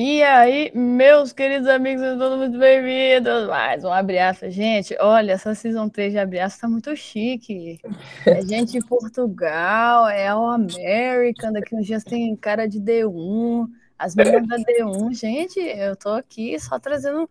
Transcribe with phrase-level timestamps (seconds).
[0.00, 3.48] E aí, meus queridos amigos, todos muito bem-vindos.
[3.48, 4.96] Mais um abraço, gente.
[5.00, 7.80] Olha, essa Season 3 de abraço tá muito chique.
[8.24, 13.68] É gente de Portugal, é o American, daqui uns dias tem cara de D1,
[13.98, 15.14] as meninas da D1.
[15.14, 17.28] Gente, eu tô aqui só trazendo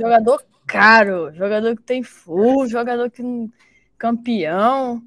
[0.00, 3.22] jogador caro, jogador que tem full, jogador que
[3.96, 5.00] campeão.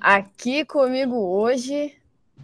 [0.00, 1.94] Aqui comigo hoje,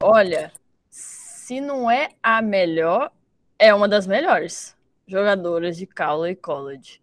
[0.01, 0.53] olha,
[0.89, 3.11] se não é a melhor,
[3.59, 4.77] é uma das melhores
[5.07, 7.01] jogadoras de Cowley College.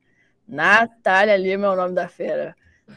[0.48, 2.56] Natália Lima é o nome da fera.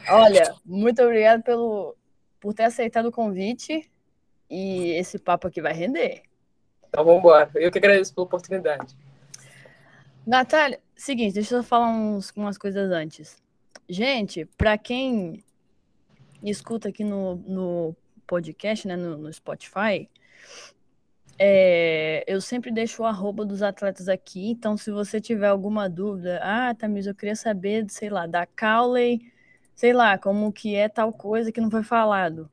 [0.09, 1.97] Olha, muito obrigado pelo,
[2.41, 3.91] por ter aceitado o convite
[4.51, 6.23] e esse papo aqui vai render.
[6.89, 7.51] Então vamos embora.
[7.55, 8.97] Eu que agradeço pela oportunidade.
[10.27, 13.37] Natália, seguinte, deixa eu falar uns, umas coisas antes.
[13.89, 15.45] Gente, para quem
[16.43, 20.09] escuta aqui no, no podcast, né, no, no Spotify,
[21.39, 26.41] é, eu sempre deixo o arroba dos atletas aqui, então se você tiver alguma dúvida,
[26.43, 29.21] ah, Tamisa, eu queria saber, sei lá, da Cowley,
[29.75, 32.51] sei lá, como que é tal coisa que não foi falado.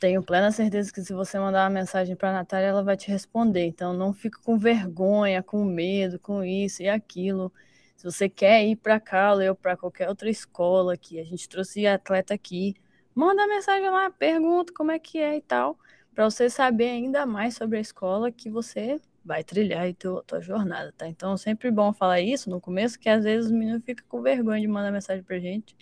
[0.00, 3.10] Tenho plena certeza que se você mandar uma mensagem para a Natália, ela vai te
[3.10, 3.66] responder.
[3.66, 7.52] Então não fique com vergonha, com medo, com isso e aquilo.
[7.96, 11.86] Se você quer ir para Cowley ou para qualquer outra escola que a gente trouxe
[11.86, 12.76] atleta aqui,
[13.14, 15.76] manda mensagem lá, pergunta como é que é e tal
[16.18, 20.40] para você saber ainda mais sobre a escola que você vai trilhar aí tua, tua
[20.40, 21.06] jornada, tá?
[21.06, 24.60] Então, sempre bom falar isso no começo, que às vezes os meninos ficam com vergonha
[24.60, 25.76] de mandar mensagem pra gente.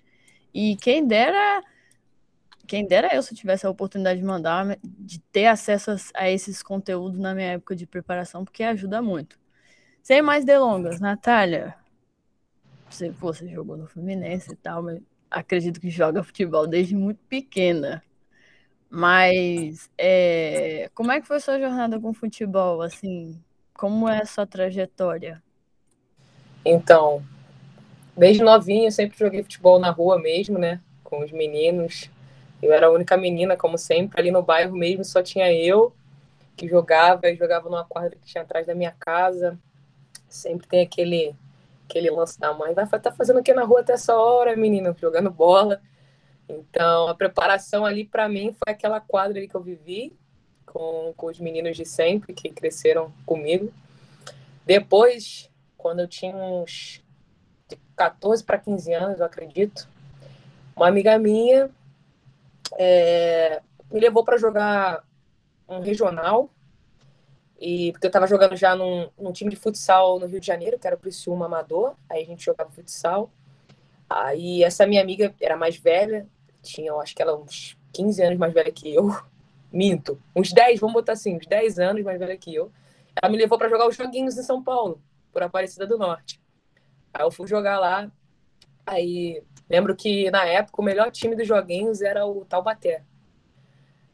[0.53, 1.64] E quem dera,
[2.67, 6.62] quem dera eu se tivesse a oportunidade de mandar, de ter acesso a, a esses
[6.62, 9.39] conteúdos na minha época de preparação, porque ajuda muito.
[10.03, 11.74] Sem mais delongas, Natália,
[12.91, 18.05] você, você jogou no Fluminense e tal, mas acredito que joga futebol desde muito pequena.
[18.89, 22.83] Mas é, como é que foi sua jornada com futebol?
[22.83, 23.39] Assim,
[23.74, 25.42] como é a sua trajetória?
[26.64, 27.23] Então,
[28.17, 30.80] desde novinha eu sempre joguei futebol na rua mesmo, né?
[31.05, 32.11] Com os meninos.
[32.63, 35.92] Eu era a única menina, como sempre, ali no bairro mesmo só tinha eu
[36.57, 39.58] que jogava, e jogava numa quadra que tinha atrás da minha casa.
[40.29, 41.35] Sempre tem aquele
[41.89, 44.95] aquele lance da mãe, vai tá fazendo o que na rua até essa hora, menina?
[44.98, 45.80] Jogando bola.
[46.48, 50.17] Então, a preparação ali para mim foi aquela quadra ali que eu vivi
[50.64, 53.73] com, com os meninos de sempre que cresceram comigo.
[54.64, 57.02] Depois, quando eu tinha uns
[57.96, 59.89] 14 para 15 anos, eu acredito,
[60.77, 61.70] uma amiga minha
[62.79, 65.02] é, me levou para jogar
[65.68, 66.51] um regional
[67.58, 70.79] e porque eu estava jogando já num, num, time de futsal no Rio de Janeiro,
[70.79, 73.30] que era o Criciúma Amador, aí a gente jogava futsal.
[74.08, 76.29] Aí essa minha amiga era mais velha,
[76.67, 79.09] tinha, acho que ela uns 15 anos mais velha que eu.
[79.73, 82.71] Minto, uns 10, vamos botar assim, uns 10 anos mais velha que eu.
[83.21, 85.01] Ela me levou para jogar os joguinhos em São Paulo,
[85.33, 86.41] por Aparecida do Norte.
[87.13, 88.11] Aí eu fui jogar lá.
[88.87, 93.03] Aí lembro que na época o melhor time dos joguinhos era o Taubaté.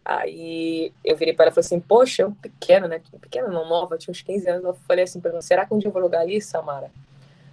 [0.04, 3.00] Aí eu virei para ela e falei assim: Poxa, eu pequena, né?
[3.20, 4.64] Pequena, não nova, tinha uns 15 anos.
[4.64, 6.90] Eu falei assim para ela: Será que um dia eu vou jogar ali, Samara?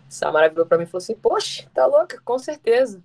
[0.07, 3.01] Samara virou para mim e falou assim: Poxa, tá louca, com certeza.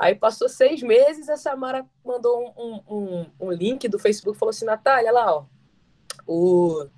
[0.00, 4.64] Aí passou seis meses, a Samara mandou um, um, um link do Facebook falou assim:
[4.64, 5.44] Natália, lá, ó,
[6.26, 6.88] o,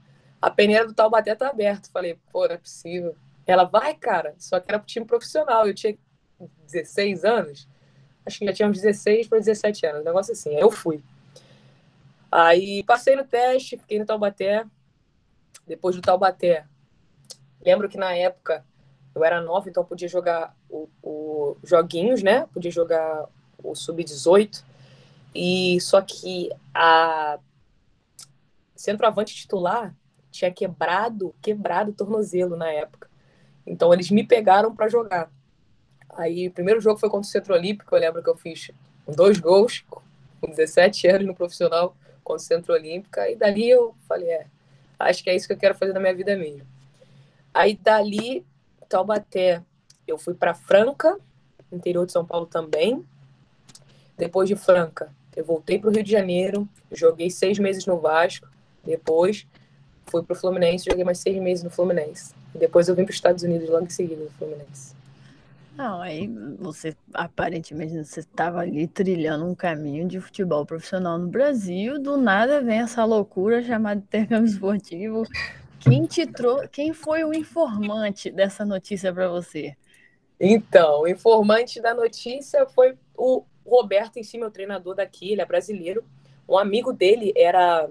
[0.41, 1.91] a peneira do Taubaté tá aberta.
[1.93, 3.17] Falei, pô, não é possível.
[3.45, 5.67] Ela vai, cara, só que era pro time profissional.
[5.67, 5.99] Eu tinha
[6.71, 7.69] 16 anos,
[8.25, 10.51] acho que já tinha uns 16 para 17 anos, um negócio assim.
[10.51, 11.03] Aí eu fui.
[12.31, 14.65] Aí passei no teste, fiquei no Taubaté.
[15.67, 16.67] Depois do Taubaté,
[17.65, 18.65] lembro que na época
[19.15, 22.47] eu era nova, então podia jogar o, joguinhos, né?
[22.53, 23.27] Podia jogar
[23.63, 24.65] o sub-18.
[25.35, 27.39] E só que a
[28.75, 29.95] centroavante titular
[30.31, 33.09] tinha quebrado, quebrado o tornozelo na época.
[33.67, 35.31] Então eles me pegaram para jogar.
[36.11, 38.71] Aí o primeiro jogo foi contra o Centro Olímpico, eu lembro que eu fiz
[39.07, 39.85] dois gols
[40.41, 44.47] com 17 anos no profissional contra o Centro Olímpica e dali eu falei, é,
[44.99, 46.67] acho que é isso que eu quero fazer na minha vida mesmo.
[47.55, 48.45] Aí dali
[48.93, 49.63] Taubaté,
[50.07, 51.19] eu fui para Franca,
[51.73, 53.03] interior de São Paulo também.
[54.19, 58.47] Depois de Franca, eu voltei para o Rio de Janeiro, joguei seis meses no Vasco.
[58.85, 59.47] Depois
[60.05, 62.35] fui para o Fluminense, joguei mais seis meses no Fluminense.
[62.55, 64.95] Depois eu vim para os Estados Unidos logo em seguida no Fluminense.
[65.75, 66.29] Não, aí
[66.59, 72.61] você aparentemente você estava ali trilhando um caminho de futebol profissional no Brasil, do nada
[72.61, 75.27] vem essa loucura chamada intercâmbio esportivo
[75.83, 79.77] quem te trou quem foi o informante dessa notícia para você?
[80.39, 85.47] Então, o informante da notícia foi o Roberto em si, meu treinador daqui, ele é
[85.47, 86.05] brasileiro.
[86.49, 87.89] Um amigo dele era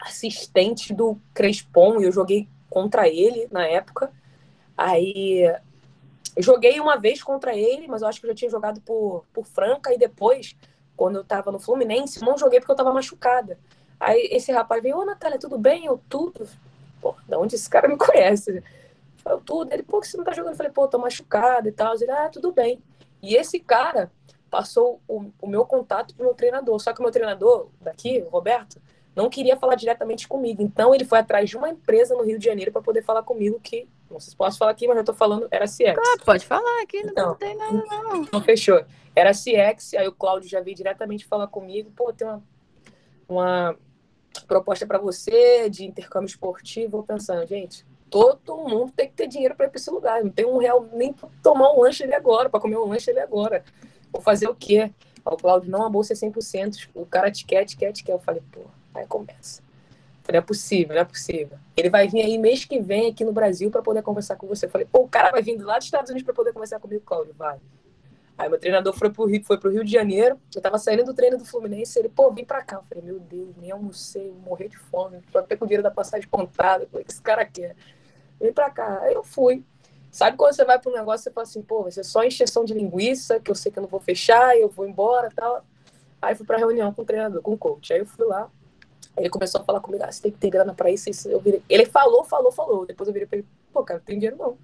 [0.00, 4.12] assistente do Crespon e eu joguei contra ele na época.
[4.76, 5.44] Aí
[6.38, 9.44] joguei uma vez contra ele, mas eu acho que eu já tinha jogado por, por
[9.44, 10.56] Franca e depois,
[10.96, 13.58] quando eu tava no Fluminense, não joguei porque eu tava machucada.
[13.98, 15.86] Aí esse rapaz veio, ô Natália, tudo bem?
[15.86, 16.48] Eu, tudo.
[17.00, 18.62] Pô, da onde esse cara me conhece?
[19.24, 19.72] Eu, tudo.
[19.72, 20.52] Ele, pô, que você não tá jogando?
[20.52, 21.94] Eu falei, pô, tô machucada e tal.
[21.94, 22.82] Ele, ah, tudo bem.
[23.22, 24.10] E esse cara
[24.50, 26.78] passou o, o meu contato pro meu treinador.
[26.80, 28.80] Só que o meu treinador daqui, o Roberto,
[29.18, 30.62] não queria falar diretamente comigo.
[30.62, 33.58] Então ele foi atrás de uma empresa no Rio de Janeiro para poder falar comigo
[33.60, 35.98] que, não sei se posso falar aqui, mas eu tô falando, era CX.
[35.98, 38.28] Ah, pode falar aqui, não, então, tem nada não.
[38.32, 38.84] Não fechou.
[39.16, 42.42] Era CX, aí o Cláudio já veio diretamente falar comigo, pô, tem uma,
[43.28, 43.76] uma
[44.46, 49.54] proposta para você de intercâmbio esportivo, eu pensando, gente, todo mundo tem que ter dinheiro
[49.54, 50.22] para ir para esse lugar.
[50.22, 53.10] Não tem um real nem para tomar um lanche ali agora, para comer um lanche
[53.10, 53.64] ali agora.
[54.12, 54.90] Vou fazer o quê?
[55.24, 56.88] O Cláudio, não, a bolsa é 100%.
[56.94, 58.12] O cara te quer, te quer, te quer.
[58.12, 58.62] Eu falei, pô,
[58.98, 59.62] Aí começa.
[60.22, 61.58] Falei, é possível, não é possível.
[61.76, 64.68] Ele vai vir aí mês que vem aqui no Brasil para poder conversar com você.
[64.68, 67.34] falei, pô, o cara vai vir lá dos Estados Unidos para poder conversar comigo, Cláudio,
[67.38, 67.58] vai.
[68.38, 70.40] Aí meu treinador foi pro Rio, foi pro Rio de Janeiro.
[70.54, 71.98] Eu tava saindo do treino do Fluminense.
[71.98, 72.76] Ele, pô, vem pra cá.
[72.76, 75.20] Eu falei, meu Deus, nem almocei, morrer de fome.
[75.32, 76.86] Tô até com o dinheiro da passagem contada.
[76.92, 77.74] O que esse cara quer?
[78.40, 79.00] Vem pra cá.
[79.02, 79.64] Aí eu fui.
[80.10, 82.64] Sabe quando você vai para um negócio, você fala assim, pô, vai ser só encheção
[82.64, 85.64] de linguiça, que eu sei que eu não vou fechar, eu vou embora tal.
[86.22, 87.92] Aí fui pra reunião com o treinador, com o coach.
[87.92, 88.50] Aí eu fui lá,
[89.16, 91.28] ele começou a falar comigo, ah, você tem que ter grana pra isso, isso.
[91.28, 91.62] Eu virei...
[91.68, 92.86] Ele falou, falou, falou.
[92.86, 94.56] Depois eu virei pra ele, pô, cara, não tem dinheiro não.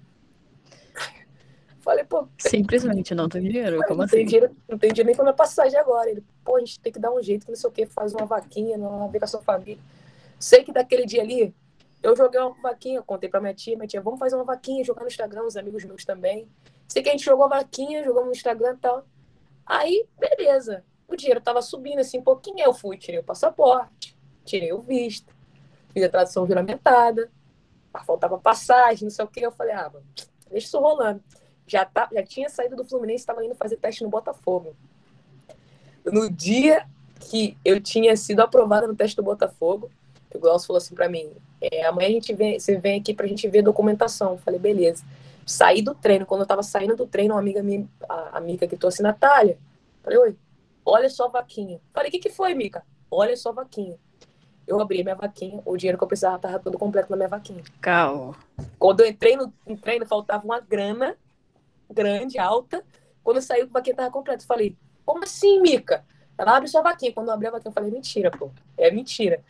[1.85, 2.27] Falei, pô.
[2.39, 3.79] Simplesmente não tem dinheiro.
[3.83, 4.17] Como não assim?
[4.17, 6.09] Tem dinheiro, não tem dinheiro nem pra minha passagem agora.
[6.09, 8.25] Ele, pô, a gente tem que dar um jeito, não sei o quê, faz uma
[8.25, 9.81] vaquinha, não ver com a sua família.
[10.39, 11.53] Sei que daquele dia ali,
[12.03, 15.01] eu joguei uma vaquinha, contei pra minha tia, minha tia, vamos fazer uma vaquinha, jogar
[15.01, 16.47] no Instagram, os amigos meus também.
[16.87, 19.05] Sei que a gente jogou a vaquinha, jogamos no Instagram e tal.
[19.65, 20.83] Aí, beleza.
[21.07, 24.15] O dinheiro tava subindo assim um pouquinho, eu fui, tirei o passaporte
[24.45, 25.33] tirei o visto,
[25.91, 27.29] fiz a tradução juramentada,
[28.05, 29.41] faltava passagem, não sei o que.
[29.41, 30.05] Eu falei, ah, mano,
[30.49, 31.21] deixa isso rolando.
[31.67, 34.75] Já, tá, já tinha saído do Fluminense, estava indo fazer teste no Botafogo.
[36.05, 36.85] No dia
[37.19, 39.89] que eu tinha sido aprovada no teste do Botafogo,
[40.33, 43.27] o Glaucio falou assim para mim: é, amanhã a gente vem, você vem aqui pra
[43.27, 44.33] gente ver documentação.
[44.33, 45.03] Eu falei, beleza.
[45.45, 48.75] Saí do treino, quando eu tava saindo do treino, uma amiga minha, a amiga que
[48.75, 49.57] trouxe Natália,
[50.03, 50.35] falei, oi,
[50.83, 51.79] olha só a vaquinha.
[51.93, 52.83] Falei, o que, que foi, Mica?
[53.09, 53.97] Olha só a vaquinha
[54.67, 57.63] eu abri minha vaquinha, o dinheiro que eu precisava estava todo completo na minha vaquinha.
[57.81, 58.35] Calma.
[58.79, 61.15] Quando eu entrei no, no treino, faltava uma grana
[61.89, 62.83] grande, alta.
[63.23, 64.43] Quando saí, a vaquinha estava completa.
[64.43, 66.05] Eu falei, como assim, Mica?
[66.37, 67.13] Ela abre sua vaquinha.
[67.13, 68.51] Quando eu abri a vaquinha, eu falei, mentira, pô.
[68.77, 69.41] É mentira.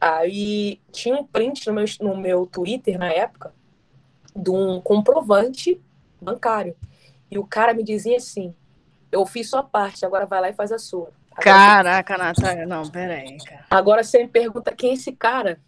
[0.00, 3.54] Aí tinha um print no meu, no meu Twitter na época
[4.34, 5.80] de um comprovante
[6.20, 6.74] bancário.
[7.30, 8.54] E o cara me dizia assim:
[9.10, 11.10] eu fiz sua parte, agora vai lá e faz a sua.
[11.36, 13.64] Caraca, Natália, não, peraí, cara.
[13.70, 15.60] Agora você me pergunta quem é esse cara?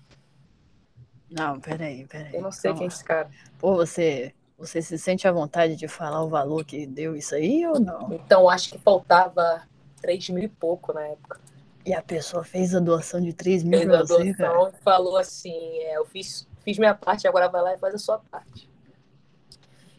[1.31, 2.35] Não, peraí, peraí.
[2.35, 3.31] Eu não sei quem é esse cara.
[3.59, 7.67] Pô, você, você se sente à vontade de falar o valor que deu isso aí
[7.67, 8.13] ou não?
[8.13, 9.63] Então, acho que faltava
[10.01, 11.41] 3 mil e pouco na época.
[11.85, 14.73] E a pessoa fez a doação de 3 mil fez pra a você, doação cara?
[14.83, 18.19] falou assim, é, eu fiz, fiz minha parte, agora vai lá e faz a sua
[18.19, 18.71] parte.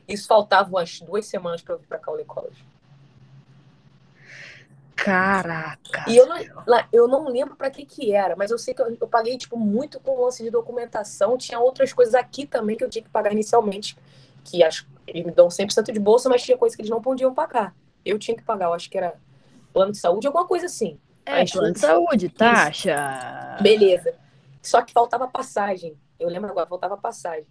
[0.07, 2.65] Isso faltava umas duas semanas para eu vir para Caule College.
[4.95, 6.05] Caraca.
[6.07, 6.37] E eu não,
[6.91, 9.57] eu não lembro para que que era, mas eu sei que eu, eu, paguei tipo
[9.57, 11.37] muito com lance de documentação.
[11.37, 13.97] Tinha outras coisas aqui também que eu tinha que pagar inicialmente,
[14.45, 17.33] que acho eles me dão 100% de bolsa, mas tinha coisa que eles não podiam
[17.33, 17.75] pagar.
[18.03, 19.15] Eu tinha que pagar, eu acho que era
[19.73, 20.97] plano de saúde, alguma coisa assim.
[21.25, 23.57] É, plano de saúde, taxa.
[23.61, 24.13] Beleza.
[24.61, 25.97] Só que faltava passagem.
[26.19, 27.45] Eu lembro agora, faltava passagem.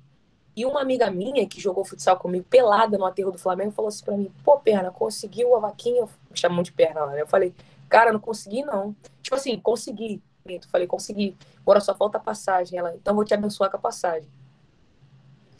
[0.56, 4.04] E uma amiga minha que jogou futsal comigo, pelada no aterro do Flamengo, falou assim
[4.04, 6.04] pra mim: pô, perna, conseguiu a vaquinha?
[6.30, 7.22] Me chamam de perna lá, né?
[7.22, 7.52] Eu falei:
[7.88, 8.94] cara, não consegui não.
[9.20, 10.22] Tipo assim, consegui.
[10.46, 11.36] Eu falei: consegui.
[11.60, 12.78] Agora só falta passagem.
[12.78, 14.28] Ela, então vou te abençoar com a passagem.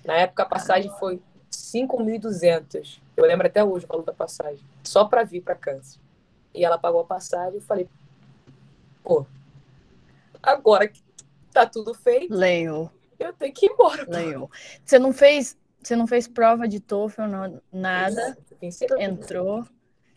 [0.05, 1.21] Na época a passagem foi
[1.51, 3.01] 5.200.
[3.17, 4.65] Eu lembro até hoje o valor da passagem.
[4.83, 5.99] Só pra vir pra Kansas.
[6.55, 7.55] E ela pagou a passagem.
[7.55, 7.89] Eu falei:
[9.03, 9.25] pô,
[10.43, 11.03] agora que
[11.53, 12.35] tá tudo feito.
[12.35, 14.05] Leio eu tenho que ir embora.
[14.09, 14.51] Legal.
[14.85, 18.37] Você não fez, você não fez prova de TOEFL, não, nada.
[18.99, 19.65] Entrou.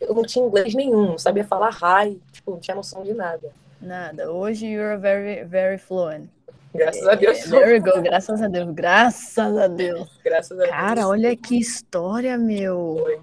[0.00, 3.52] Eu não tinha inglês nenhum, não sabia falar hi, tipo, não tinha noção de nada.
[3.80, 4.30] Nada.
[4.30, 6.30] Hoje you're very, very fluent.
[6.74, 7.38] Graças a Deus.
[7.38, 8.02] É, there we go.
[8.02, 8.70] Graças a Deus.
[8.74, 10.08] Graças a Deus.
[10.24, 10.70] Graças a Deus.
[10.70, 12.98] Cara, olha que história, meu.
[13.02, 13.20] Foi.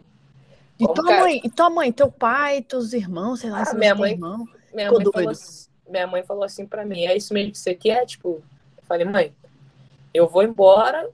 [0.79, 1.21] E tua cara...
[1.21, 4.45] mãe, e tua mãe, teu pai, teus irmãos, sei lá, ah, se minha mãe, irmão.
[4.73, 7.73] Minha mãe, falou, assim, minha mãe falou assim pra mim, é isso mesmo que você
[7.73, 8.05] quer?
[8.05, 8.43] Tipo,
[8.77, 9.33] eu falei, mãe,
[10.13, 11.09] eu vou embora,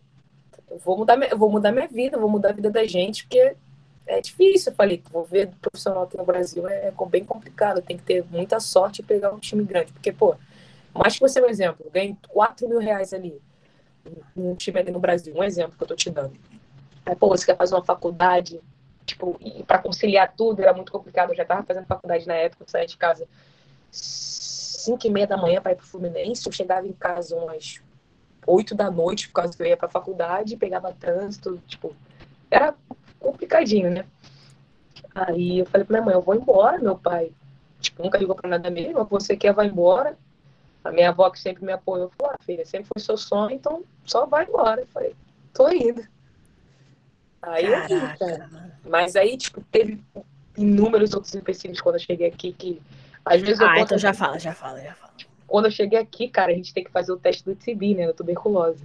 [0.69, 3.55] eu vou mudar, eu vou mudar minha vida, vou mudar a vida da gente, porque
[4.07, 4.71] é difícil.
[4.71, 7.81] Eu falei, vou ver profissional aqui no Brasil é, é bem complicado.
[7.81, 9.91] Tem que ter muita sorte e pegar um time grande.
[9.91, 10.35] Porque, pô,
[10.93, 13.41] mais que você, um exemplo, ganhe 4 mil reais ali
[14.35, 16.35] num time ali no Brasil, um exemplo que eu tô te dando.
[17.05, 18.59] Aí, pô, você quer fazer uma faculdade,
[19.05, 21.31] tipo, e para conciliar tudo era muito complicado.
[21.31, 23.27] Eu já tava fazendo faculdade na época, eu saía de casa
[23.91, 26.45] 5 e meia da manhã para ir pro Fluminense.
[26.45, 27.81] Eu chegava em casa umas
[28.45, 31.95] 8 da noite, por causa que eu ia pra faculdade, pegava trânsito, tipo,
[32.49, 32.73] era
[33.19, 34.05] complicadinho, né?
[35.13, 37.31] Aí eu falei pra minha mãe, eu vou embora, meu pai,
[37.79, 40.17] tipo, nunca ligou pra nada mesmo, você quer, vai embora.
[40.83, 43.83] A minha avó que sempre me apoiou, falou, ah, filha, sempre foi seu sonho, então
[44.05, 44.81] só vai embora.
[44.81, 45.15] Eu falei,
[45.53, 46.05] tô indo.
[47.41, 47.93] Aí Caraca.
[47.93, 48.49] eu vim, cara.
[48.83, 50.01] Mas aí, tipo, teve
[50.57, 52.81] inúmeros outros empecilhos quando eu cheguei aqui que
[53.23, 55.13] às vezes eu Ah, então já fala, já fala, já fala.
[55.47, 58.07] Quando eu cheguei aqui, cara, a gente tem que fazer o teste do TB, né,
[58.07, 58.83] da tuberculose.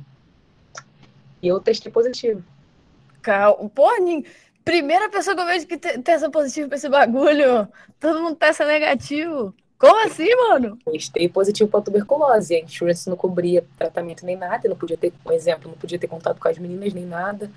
[1.40, 2.42] E eu testei positivo.
[3.22, 3.68] Cal...
[3.70, 3.88] Pô,
[4.64, 7.68] primeira pessoa que eu vejo que testa positivo pra esse bagulho.
[8.00, 9.54] Todo mundo testa negativo.
[9.78, 10.78] Como assim, mano?
[10.84, 12.54] Testei positivo para tuberculose.
[12.54, 14.68] A insurance não cobria tratamento nem nada.
[14.68, 17.50] não podia ter, um exemplo, não podia ter contato com as meninas nem nada.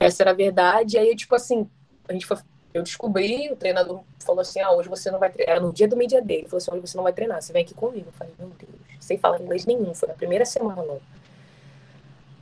[0.00, 0.96] Essa era a verdade.
[0.96, 1.68] Aí, tipo assim,
[2.08, 2.38] a gente foi,
[2.72, 5.56] eu descobri, o treinador falou assim: ah, hoje você não vai treinar.
[5.56, 6.38] Era no dia do media day.
[6.38, 8.06] Ele falou assim: hoje você não vai treinar, você vem aqui comigo.
[8.08, 9.94] Eu falei: meu Deus, sem falar inglês nenhum.
[9.94, 11.02] Foi na primeira semana logo.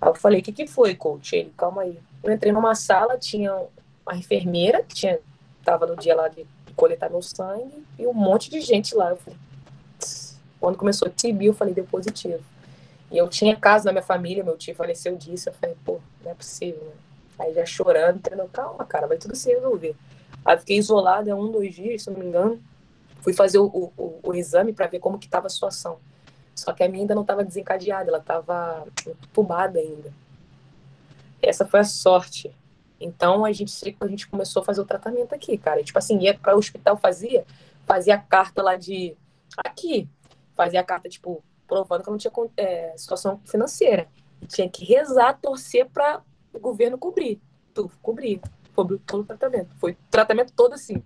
[0.00, 1.34] Aí eu falei: o que, que foi, coach?
[1.34, 1.98] Ele, calma aí.
[2.22, 3.52] Eu entrei numa sala, tinha
[4.06, 5.18] uma enfermeira que tinha,
[5.64, 9.10] tava no dia lá de coletar meu sangue e um monte de gente lá.
[9.10, 9.38] Eu falei,
[10.60, 12.42] quando começou TB, eu falei, deu positivo.
[13.10, 15.48] E eu tinha caso na minha família, meu tio faleceu disso.
[15.48, 16.92] Eu falei, pô, não é possível, né?
[17.38, 18.48] Aí já chorando, entendeu?
[18.52, 19.96] Calma, cara, vai tudo se resolver.
[20.44, 22.62] Aí fiquei isolada um, dois dias, se não me engano.
[23.20, 25.98] Fui fazer o, o, o exame para ver como que estava a situação.
[26.54, 28.86] Só que a minha ainda não estava desencadeada, ela estava
[29.32, 30.12] tubada ainda.
[31.40, 32.52] Essa foi a sorte.
[33.02, 35.82] Então a gente, a gente começou a fazer o tratamento aqui, cara.
[35.82, 37.44] Tipo assim, ia para o hospital, fazia,
[37.86, 39.16] fazia carta lá de.
[39.58, 40.08] Aqui,
[40.54, 44.08] fazia carta, tipo, provando que eu não tinha é, situação financeira.
[44.48, 47.40] Tinha que rezar, torcer para o governo cobrir.
[47.74, 48.40] Tudo, cobrir.
[48.74, 49.74] Cobriu todo o tratamento.
[49.78, 51.02] Foi tratamento todo assim.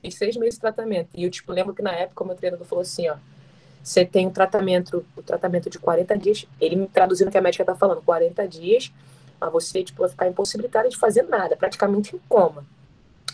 [0.00, 1.10] Fiz seis meses de tratamento.
[1.14, 3.16] E eu, tipo, lembro que na época o meu treinador falou assim, ó.
[3.82, 6.46] Você tem um tratamento, o tratamento de 40 dias.
[6.60, 8.92] Ele me traduzindo o que a médica tá falando, 40 dias
[9.42, 12.64] a você tipo, ficar impossibilitada de fazer nada, praticamente em coma.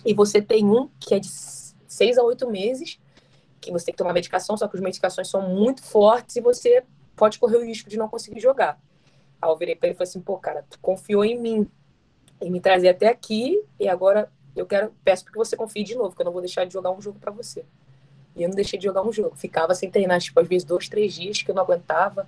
[0.04, 2.98] E você tem um que é de seis a oito meses,
[3.60, 6.84] que você tem que tomar medicação, só que as medicações são muito fortes e você
[7.16, 8.80] pode correr o risco de não conseguir jogar.
[9.40, 11.70] Aí eu virei para ele e falei assim, pô, cara, tu confiou em mim
[12.40, 16.14] e me trazer até aqui e agora eu quero, peço que você confie de novo,
[16.14, 17.64] que eu não vou deixar de jogar um jogo para você.
[18.34, 19.36] E eu não deixei de jogar um jogo.
[19.36, 22.26] Ficava sem treinar, tipo, às vezes dois, três dias que eu não aguentava.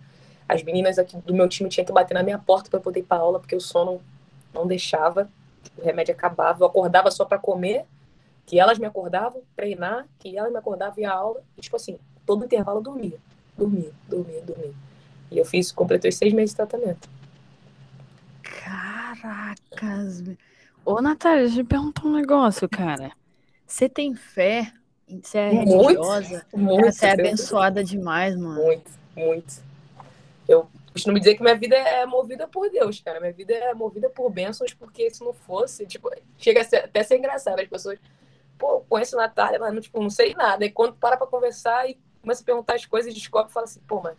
[0.50, 3.02] As meninas aqui do meu time tinham que bater na minha porta para poder ir
[3.04, 4.02] para aula, porque o sono
[4.52, 5.30] não deixava,
[5.78, 6.64] o remédio acabava.
[6.64, 7.84] Eu acordava só para comer,
[8.44, 11.40] que elas me acordavam, treinar, que elas me acordavam e a aula.
[11.56, 13.16] E, tipo assim, todo intervalo eu dormia.
[13.56, 14.74] Dormia, dormia, dormia.
[15.30, 17.08] E eu fiz, completei seis meses de tratamento.
[18.42, 20.24] Caracas!
[20.84, 23.12] Ô, Natália, deixa eu perguntar um negócio, cara.
[23.64, 24.72] Você tem fé?
[25.22, 26.44] Você é religiosa?
[26.52, 28.60] Muito, você é abençoada demais, mano.
[28.60, 29.69] Muito, muito.
[30.50, 33.20] Eu costumo dizer que minha vida é movida por Deus, cara.
[33.20, 37.00] Minha vida é movida por bênçãos, porque se não fosse, tipo, chega a ser, até
[37.00, 37.60] a ser engraçado.
[37.60, 38.00] As pessoas,
[38.58, 40.64] pô, conheço a Natália, mas não, tipo, não sei nada.
[40.64, 43.78] E quando para pra conversar e começa a perguntar as coisas, descobre e fala assim,
[43.86, 44.16] pô, mas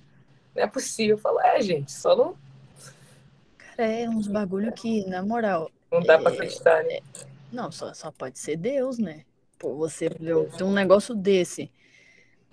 [0.55, 1.15] não é possível.
[1.17, 2.37] Eu falo, é, gente, só não.
[3.57, 5.69] Cara, é uns bagulho que, na moral.
[5.91, 6.99] Não dá é, pra acreditar, né?
[7.51, 9.25] Não, só, só pode ser Deus, né?
[9.59, 11.69] Pô, você viu um negócio desse.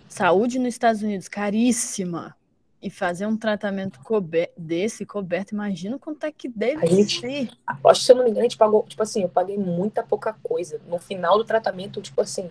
[0.08, 2.36] Saúde nos Estados Unidos, caríssima
[2.80, 7.50] e fazer um tratamento cober desse coberto, imagina quanto é que deve a gente, ser.
[7.66, 10.02] Acho que se eu não me engano, a gente pagou, tipo assim, eu paguei muita
[10.02, 10.80] pouca coisa.
[10.86, 12.50] No final do tratamento, tipo assim,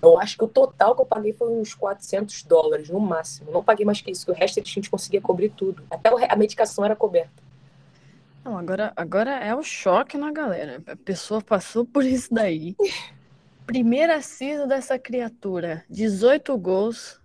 [0.00, 3.50] eu acho que o total que eu paguei foi uns 400 dólares, no máximo.
[3.50, 5.82] Não paguei mais que isso, que o resto a gente conseguia cobrir tudo.
[5.90, 7.42] Até a medicação era coberta.
[8.44, 10.82] Não, agora, agora é o choque na galera.
[10.86, 12.74] A pessoa passou por isso daí.
[13.66, 17.20] Primeira season dessa criatura: 18 gols,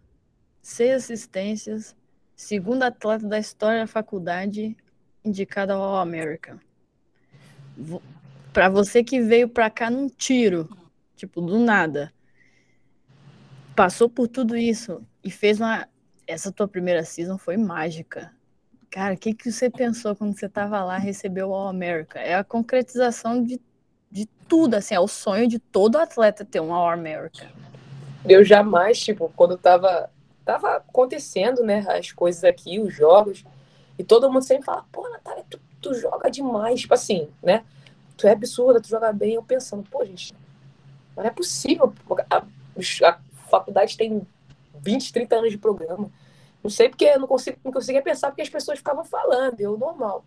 [0.61, 1.95] 6 assistências,
[2.35, 4.75] Segundo atleta da história da faculdade
[5.23, 6.57] indicada ao American.
[8.51, 10.69] Para você que veio para cá num tiro,
[11.15, 12.13] tipo, do nada,
[13.75, 15.87] passou por tudo isso e fez uma.
[16.25, 18.31] Essa tua primeira season foi mágica.
[18.89, 22.19] Cara, o que, que você pensou quando você tava lá recebeu o All America?
[22.19, 23.59] É a concretização de,
[24.09, 27.49] de tudo, assim, é o sonho de todo atleta ter um All America.
[28.23, 30.09] Eu jamais, tipo, quando tava
[30.45, 33.43] tava acontecendo, né, as coisas aqui, os jogos,
[33.97, 37.63] e todo mundo sempre fala, pô, Natália, tu, tu joga demais, tipo assim, né?
[38.17, 39.33] tu é absurda, tu joga bem.
[39.33, 40.33] Eu pensando, pô, gente,
[41.15, 41.93] não é possível.
[42.29, 42.37] A,
[43.07, 43.19] a
[43.49, 44.25] faculdade tem
[44.75, 46.09] 20, 30 anos de programa.
[46.63, 49.77] Não sei porque eu não, consigo, não conseguia pensar porque as pessoas ficavam falando, eu
[49.77, 50.23] normal.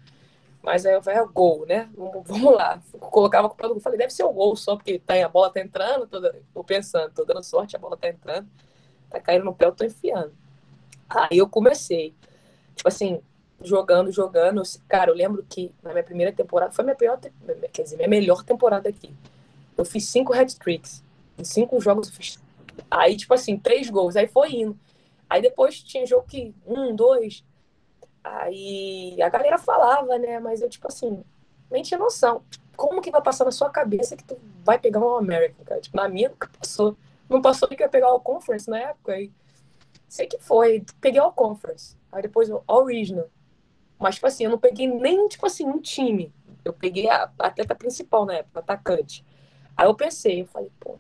[0.63, 1.89] Mas aí eu falei, é gol, né?
[1.97, 2.81] Vamos lá.
[2.93, 3.81] Eu colocava a gol.
[3.81, 6.21] Falei, deve ser o gol só, porque tá, a bola tá entrando, tô,
[6.53, 8.47] tô pensando, tô dando sorte, a bola tá entrando,
[9.11, 10.33] tá caindo no pé, eu tô enfiando.
[11.09, 12.15] Aí eu comecei.
[12.75, 13.21] Tipo assim,
[13.63, 14.63] jogando, jogando.
[14.89, 17.19] Cara, eu lembro que na minha primeira temporada, foi minha pior,
[17.73, 19.13] quer dizer, minha melhor temporada aqui.
[19.77, 21.03] Eu fiz cinco hat-tricks.
[21.39, 22.39] Em cinco jogos eu fiz.
[22.91, 24.17] Aí, tipo assim, três gols.
[24.17, 24.79] Aí foi indo.
[25.29, 27.45] Aí depois tinha jogo que um, dois.
[28.23, 30.39] Aí a galera falava, né?
[30.41, 31.23] Mas eu, tipo assim,
[31.71, 32.43] nem tinha noção.
[32.77, 35.81] Como que vai passar na sua cabeça que tu vai pegar um American, cara?
[35.81, 36.97] Tipo, na minha nunca passou.
[37.29, 39.13] Não passou que ia pegar o Conference na época.
[39.13, 39.33] Aí,
[40.09, 40.85] sei que foi.
[41.01, 41.97] Peguei o Conference.
[42.13, 43.29] Aí depois o Original.
[43.99, 46.33] Mas, tipo assim, eu não peguei nem, tipo assim, um time.
[46.65, 49.25] Eu peguei a, atleta principal na época, atacante.
[49.77, 50.99] Aí eu pensei, eu falei, pô,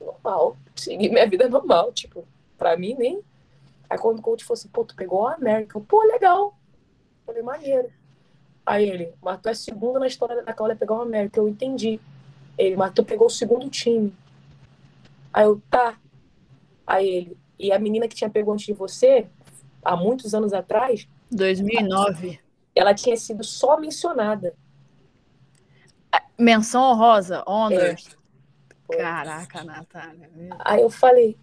[0.00, 0.56] normal.
[0.76, 1.92] Seguir minha vida normal.
[1.92, 3.22] Tipo, pra mim nem
[3.88, 5.78] Aí quando o coach falou assim, pô, tu pegou a América.
[5.78, 6.54] Eu, pô, legal.
[7.24, 7.90] Falei, maneiro.
[8.66, 11.40] Aí ele, mas tu é segunda na história da Cláudia pegar o América.
[11.40, 11.98] Eu entendi.
[12.58, 14.14] Ele, mas tu pegou o segundo time.
[15.32, 15.98] Aí eu, tá.
[16.86, 19.28] Aí ele, e a menina que tinha pegado antes de você,
[19.84, 21.08] há muitos anos atrás.
[21.30, 22.40] 2009.
[22.74, 24.54] Ela tinha sido só mencionada.
[26.38, 28.16] Menção honrosa, honors.
[28.90, 28.96] É.
[28.96, 30.30] Caraca, Natália.
[30.60, 31.36] Aí eu falei,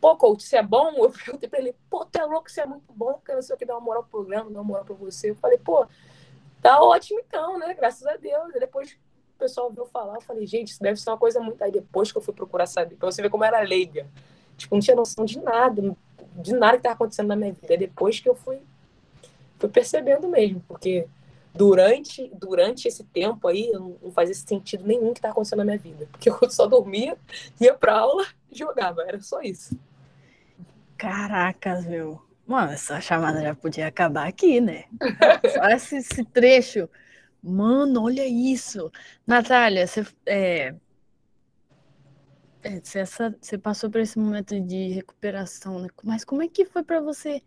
[0.00, 0.92] pô, coach, você é bom?
[0.96, 3.54] Eu perguntei pra ele, pô, tu é louco, você é muito bom, porque não sei
[3.54, 5.30] o que, dá uma moral pro programa, dá uma moral pra você.
[5.30, 5.86] Eu falei, pô,
[6.62, 7.74] tá ótimo então, né?
[7.74, 8.54] Graças a Deus.
[8.54, 8.96] E depois
[9.38, 11.62] o pessoal ouviu falar, eu falei, gente, isso deve ser uma coisa muito.
[11.62, 14.04] Aí depois que eu fui procurar saber, pra você ver como era leiga.
[14.56, 15.96] Tipo, não tinha noção de nada,
[16.34, 17.74] de nada que tava acontecendo na minha vida.
[17.74, 18.58] É depois que eu fui,
[19.56, 21.06] fui percebendo mesmo, porque
[21.54, 26.08] durante, durante esse tempo aí, não fazia sentido nenhum que estava acontecendo na minha vida.
[26.10, 27.16] Porque eu só dormia,
[27.60, 29.02] ia pra aula e jogava.
[29.02, 29.78] Era só isso.
[30.96, 32.20] Caracas, meu.
[32.44, 34.86] Mano, essa chamada já podia acabar aqui, né?
[35.54, 36.88] Só esse, esse trecho.
[37.42, 38.90] Mano, olha isso.
[39.26, 40.74] Natália, você, é,
[42.62, 45.88] é, você, essa, você passou por esse momento de recuperação, né?
[46.02, 47.42] Mas como é que foi para você?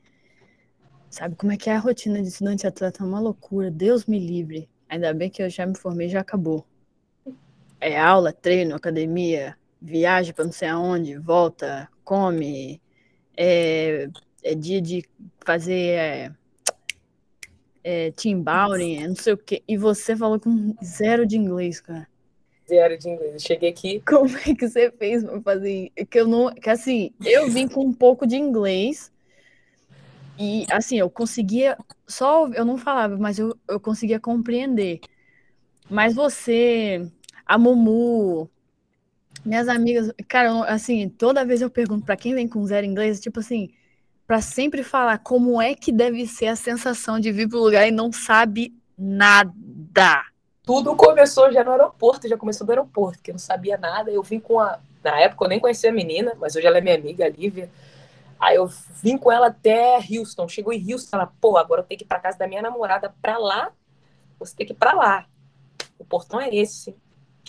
[1.10, 3.04] Sabe como é que é a rotina de estudante atleta?
[3.04, 3.70] É uma loucura.
[3.70, 4.70] Deus me livre.
[4.88, 6.66] Ainda bem que eu já me formei já acabou.
[7.80, 12.82] É aula, treino, academia, viagem para não sei aonde, volta, come,
[13.36, 14.08] é,
[14.44, 15.04] é dia de
[15.44, 16.32] fazer
[17.84, 19.64] é, é, team não sei o que.
[19.68, 22.08] E você falou com zero de inglês, cara.
[22.68, 23.34] Zero de inglês.
[23.34, 24.02] Eu cheguei aqui.
[24.08, 25.92] Como é que você fez para fazer?
[26.10, 29.12] Que eu não, que assim, eu vim com um pouco de inglês
[30.40, 35.00] e assim eu conseguia só eu não falava, mas eu, eu conseguia compreender.
[35.90, 37.06] Mas você,
[37.46, 38.50] a Mumu,
[39.46, 43.40] minhas amigas, cara, assim, toda vez eu pergunto para quem vem com zero inglês, tipo
[43.42, 43.70] assim,
[44.32, 47.92] para sempre falar como é que deve ser a sensação de vir pro lugar e
[47.92, 50.24] não sabe nada.
[50.64, 54.10] Tudo começou já no aeroporto, já começou do aeroporto, que eu não sabia nada.
[54.10, 54.80] Eu vim com a.
[55.04, 57.70] Na época eu nem conhecia a menina, mas hoje ela é minha amiga, a Lívia.
[58.40, 58.68] Aí eu
[59.04, 60.48] vim com ela até Houston.
[60.48, 63.14] Chegou em Houston, ela, pô, agora eu tenho que ir pra casa da minha namorada
[63.22, 63.74] pra lá.
[64.40, 65.26] Você tem que ir pra lá.
[66.00, 66.96] O portão é esse.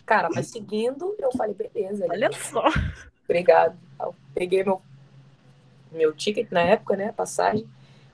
[0.04, 2.06] Cara, mas seguindo, eu falei, beleza.
[2.10, 2.64] Olha só.
[3.22, 3.78] Obrigado.
[4.00, 4.82] Eu peguei meu,
[5.92, 7.12] meu ticket na época, né?
[7.12, 7.68] Passagem.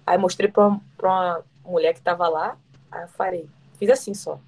[0.06, 2.56] Aí mostrei pra pra uma mulher que tava lá.
[2.90, 4.40] Aí eu falei, fiz assim só.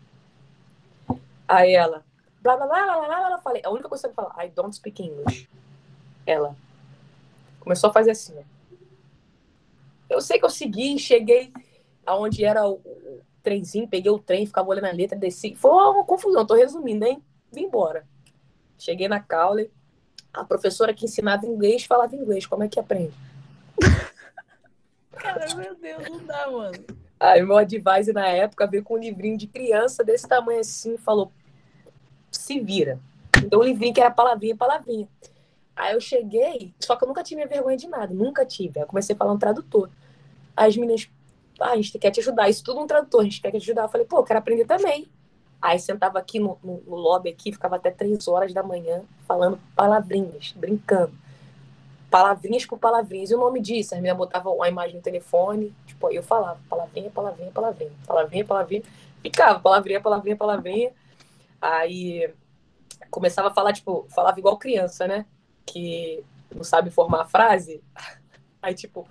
[1.46, 2.04] Aí ela,
[2.42, 3.38] blá blá blá blá blá blá.
[3.38, 5.48] Falei, a única coisa que eu falar, I don't speak English.
[6.26, 6.54] Ela
[7.60, 8.34] começou a fazer assim?
[10.08, 11.52] Eu sei que eu segui, cheguei
[12.04, 15.54] aonde era o, o trenzinho, peguei o trem, ficava olhando a letra, desci.
[15.54, 17.22] Foi uma confusão, tô resumindo, hein?
[17.52, 18.06] Vim embora.
[18.78, 19.70] Cheguei na Cowley,
[20.32, 22.46] a professora que ensinava inglês falava inglês.
[22.46, 23.12] Como é que aprende?
[25.12, 26.84] Cara, meu Deus, não dá, mano.
[27.18, 30.98] Aí meu advisor na época veio com um livrinho de criança desse tamanho assim e
[30.98, 31.30] falou:
[32.30, 32.98] se vira.
[33.44, 35.08] Então o livrinho que era palavrinha, palavrinha.
[35.76, 38.78] Aí eu cheguei, só que eu nunca tive vergonha de nada, nunca tive.
[38.78, 39.90] Aí eu comecei a falar um tradutor.
[40.56, 41.08] Aí as meninas,
[41.60, 43.82] ah, a gente quer te ajudar, isso tudo um tradutor, a gente quer te ajudar.
[43.82, 45.10] Eu falei, pô, eu quero aprender também.
[45.61, 49.61] Aí sentava aqui no, no, no lobby aqui, ficava até três horas da manhã falando
[49.77, 51.12] palavrinhas, brincando.
[52.11, 53.31] Palavrinhas por palavrinhas.
[53.31, 57.11] E o nome disso, a minha botava uma imagem no telefone, tipo, eu falava palavrinha,
[57.11, 58.83] palavrinha, palavrinha, palavrinha, palavrinha,
[59.23, 60.92] ficava palavrinha, palavrinha, palavrinha.
[61.61, 62.33] Aí
[63.11, 65.27] começava a falar, tipo, falava igual criança, né?
[65.66, 67.83] Que não sabe formar a frase.
[68.62, 69.07] Aí, tipo,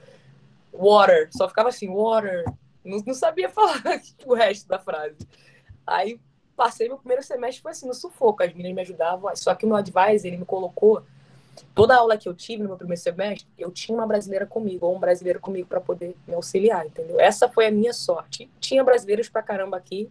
[0.73, 2.43] water, só ficava assim, water.
[2.83, 5.17] Não, não sabia falar tipo, o resto da frase.
[5.85, 6.19] Aí
[6.59, 8.43] passei meu primeiro semestre foi assim, no sufoco.
[8.43, 11.01] As meninas me ajudavam, só que o meu advisor, ele me colocou
[11.73, 14.95] toda aula que eu tive no meu primeiro semestre, eu tinha uma brasileira comigo, ou
[14.95, 17.17] um brasileiro comigo para poder me auxiliar, entendeu?
[17.17, 18.49] Essa foi a minha sorte.
[18.59, 20.09] Tinha brasileiros pra caramba aqui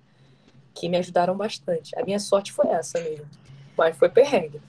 [0.74, 1.98] que me ajudaram bastante.
[1.98, 3.26] A minha sorte foi essa mesmo.
[3.76, 4.60] Mas foi perrengue.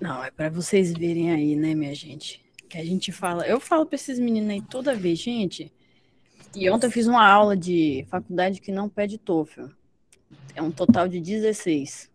[0.00, 2.42] Não, é para vocês verem aí, né, minha gente?
[2.70, 3.46] Que a gente fala.
[3.46, 5.70] Eu falo para esses meninos aí toda vez, gente.
[6.56, 9.66] E ontem eu fiz uma aula de faculdade que não pede TOEFL.
[10.54, 12.10] É um total de 16.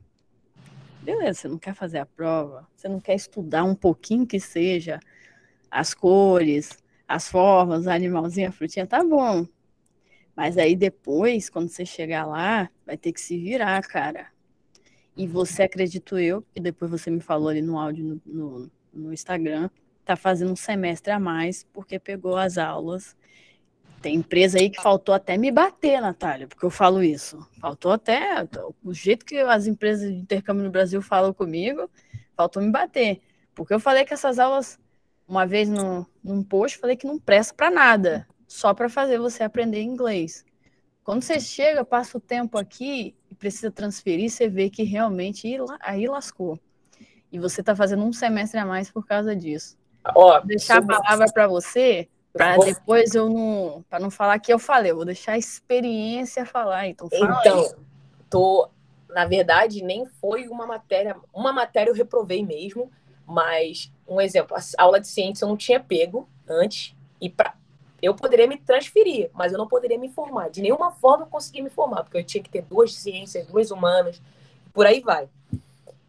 [1.01, 4.99] Beleza, você não quer fazer a prova, você não quer estudar um pouquinho que seja
[5.69, 9.45] as cores, as formas, a animalzinho, a frutinha, tá bom.
[10.35, 14.27] Mas aí depois, quando você chegar lá, vai ter que se virar, cara.
[15.17, 19.13] E você, acredito eu, que depois você me falou ali no áudio no, no, no
[19.13, 19.69] Instagram,
[20.05, 23.17] tá fazendo um semestre a mais porque pegou as aulas
[24.01, 27.39] tem empresa aí que faltou até me bater, Natália, porque eu falo isso.
[27.59, 28.47] Faltou até.
[28.83, 31.89] O jeito que as empresas de intercâmbio no Brasil falam comigo,
[32.35, 33.21] faltou me bater.
[33.53, 34.79] Porque eu falei que essas aulas,
[35.27, 39.43] uma vez no, num post, falei que não presta para nada, só para fazer você
[39.43, 40.45] aprender inglês.
[41.03, 45.47] Quando você chega, passa o tempo aqui e precisa transferir, você vê que realmente
[45.81, 46.59] aí lascou.
[47.31, 49.77] E você está fazendo um semestre a mais por causa disso.
[50.15, 52.07] Ó, deixar a palavra para você
[52.39, 52.63] Para vou...
[52.63, 53.83] depois eu não.
[53.89, 56.87] Para não falar que eu falei, eu vou deixar a experiência falar.
[56.87, 57.71] Então, fala então aí.
[58.29, 58.69] tô.
[59.09, 61.17] Na verdade, nem foi uma matéria.
[61.33, 62.89] Uma matéria eu reprovei mesmo,
[63.25, 67.55] mas, um exemplo, a aula de ciência eu não tinha pego antes, e pra,
[68.01, 70.49] eu poderia me transferir, mas eu não poderia me formar.
[70.49, 73.69] De nenhuma forma eu consegui me formar, porque eu tinha que ter duas ciências, duas
[73.69, 74.21] humanas,
[74.71, 75.27] por aí vai.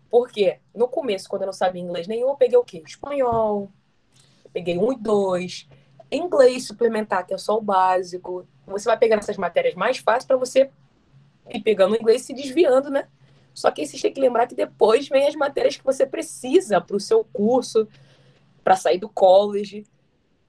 [0.09, 0.59] Por quê?
[0.75, 2.83] No começo, quando eu não sabia inglês nenhum, eu peguei o quê?
[2.87, 3.69] Espanhol,
[4.53, 5.67] peguei um e dois,
[6.11, 8.47] inglês suplementar, que é só o básico.
[8.67, 10.71] Você vai pegando essas matérias mais fáceis para você
[11.53, 13.09] ir pegando o inglês e se desviando, né?
[13.55, 16.97] Só que vocês têm que lembrar que depois vem as matérias que você precisa para
[16.97, 17.89] o seu curso,
[18.63, 19.85] para sair do college.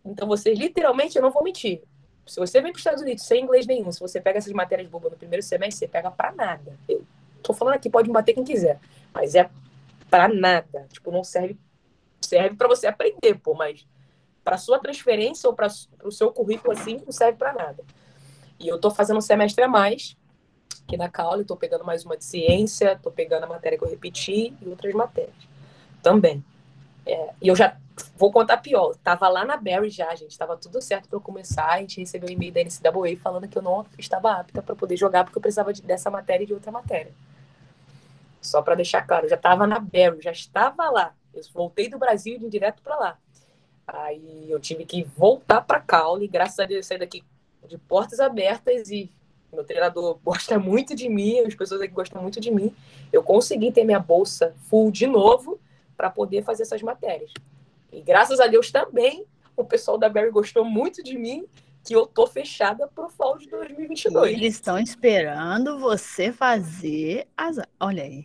[0.06, 1.82] Então, vocês literalmente, eu não vou mentir.
[2.26, 4.88] Se você vem para os Estados Unidos sem inglês nenhum, se você pega essas matérias
[4.88, 6.78] bobas no primeiro semestre, você pega para nada.
[6.88, 7.04] Eu
[7.42, 8.80] tô falando aqui, pode bater quem quiser,
[9.14, 9.50] mas é
[10.10, 10.88] para nada.
[10.92, 11.58] Tipo, não serve
[12.22, 13.86] serve para você aprender, pô, mas
[14.44, 15.68] para sua transferência ou para
[16.04, 17.84] o seu currículo assim não serve para nada.
[18.60, 20.16] E eu estou fazendo um semestre a mais
[20.92, 23.90] aqui na Caule, estou pegando mais uma de ciência, estou pegando a matéria que eu
[23.90, 25.36] repeti e outras matérias
[26.04, 26.44] também.
[27.06, 27.78] É, e eu já
[28.16, 31.68] vou contar pior, tava lá na Barry já, gente, estava tudo certo para eu começar,
[31.68, 34.98] a gente recebeu um e-mail da NCAA falando que eu não estava apta para poder
[34.98, 37.12] jogar porque eu precisava de, dessa matéria e de outra matéria.
[38.42, 41.14] Só para deixar claro, eu já estava na Barry, já estava lá.
[41.34, 43.18] Eu voltei do Brasil e vim direto para lá.
[43.94, 47.24] Aí eu tive que voltar para Caule, graças a Deus sair daqui
[47.68, 49.12] de portas abertas e
[49.52, 52.74] meu treinador gosta muito de mim, as pessoas aqui gostam muito de mim.
[53.12, 55.60] Eu consegui ter minha bolsa full de novo
[55.98, 57.34] para poder fazer essas matérias.
[57.92, 59.26] E graças a Deus também
[59.58, 61.46] o pessoal da Barry gostou muito de mim,
[61.84, 64.32] que eu tô fechada pro Fall de 2022.
[64.32, 68.24] Eles estão esperando você fazer as, olha aí.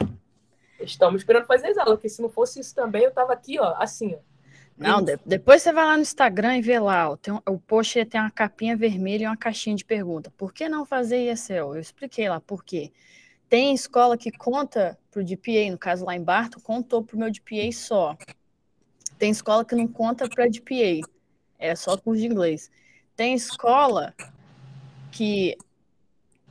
[0.78, 3.74] Estamos esperando fazer as aulas, porque se não fosse isso também eu tava aqui, ó,
[3.78, 4.35] assim, ó
[4.76, 7.58] não, de, depois você vai lá no Instagram e vê lá, ó, tem um, o
[7.58, 10.30] post tem uma capinha vermelha e uma caixinha de pergunta.
[10.36, 11.74] Por que não fazer ESL?
[11.74, 12.92] Eu expliquei lá por quê.
[13.48, 17.18] Tem escola que conta para o DPA, no caso lá em Barto, contou para o
[17.18, 18.16] meu DPA só.
[19.18, 21.00] Tem escola que não conta para DPA,
[21.58, 22.70] é só curso de inglês.
[23.14, 24.14] Tem escola
[25.10, 25.56] que,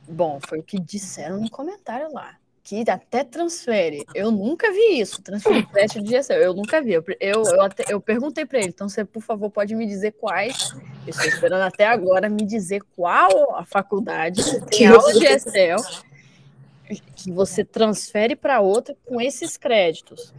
[0.08, 2.36] bom, foi o que disseram no comentário lá
[2.66, 4.04] que até transfere.
[4.12, 6.36] Eu nunca vi isso, transferir crédito de gestão.
[6.36, 6.94] Eu nunca vi.
[6.94, 10.14] Eu, eu, eu, até, eu perguntei para ele, então você, por favor, pode me dizer
[10.14, 10.72] quais.
[11.06, 15.78] Eu estou esperando até agora me dizer qual a faculdade que tem aula de Excel
[17.14, 20.34] que você transfere para outra com esses créditos.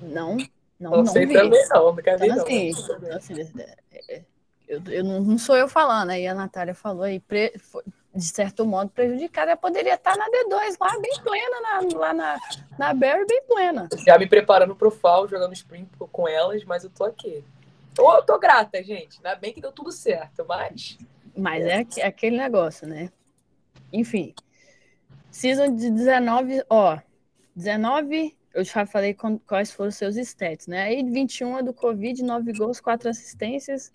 [0.00, 0.38] Não,
[0.80, 1.34] não, não, não sei vi.
[1.34, 2.72] também não, nunca vi então, assim,
[3.02, 3.16] não.
[3.16, 3.76] Assim, é,
[4.08, 4.22] é,
[4.66, 7.82] eu, eu não, não, sou eu falando, aí a Natália falou aí, pre, foi,
[8.16, 9.50] de certo modo, prejudicada.
[9.50, 12.40] Ela poderia estar na D2 lá, bem plena, na, lá na,
[12.78, 13.88] na Barry, bem plena.
[14.06, 17.44] Já me preparando para o FAO, jogando sprint com elas, mas eu tô aqui.
[17.94, 19.18] Tô, eu tô grata, gente.
[19.18, 20.98] Ainda bem que deu tudo certo, mas.
[21.36, 23.10] Mas é, é aquele negócio, né?
[23.92, 24.34] Enfim.
[25.30, 26.98] Season de 19, ó.
[27.54, 29.14] 19, eu já falei
[29.46, 30.84] quais foram os seus stats, né?
[30.84, 33.92] Aí 21 é do Covid, 9 gols, 4 assistências.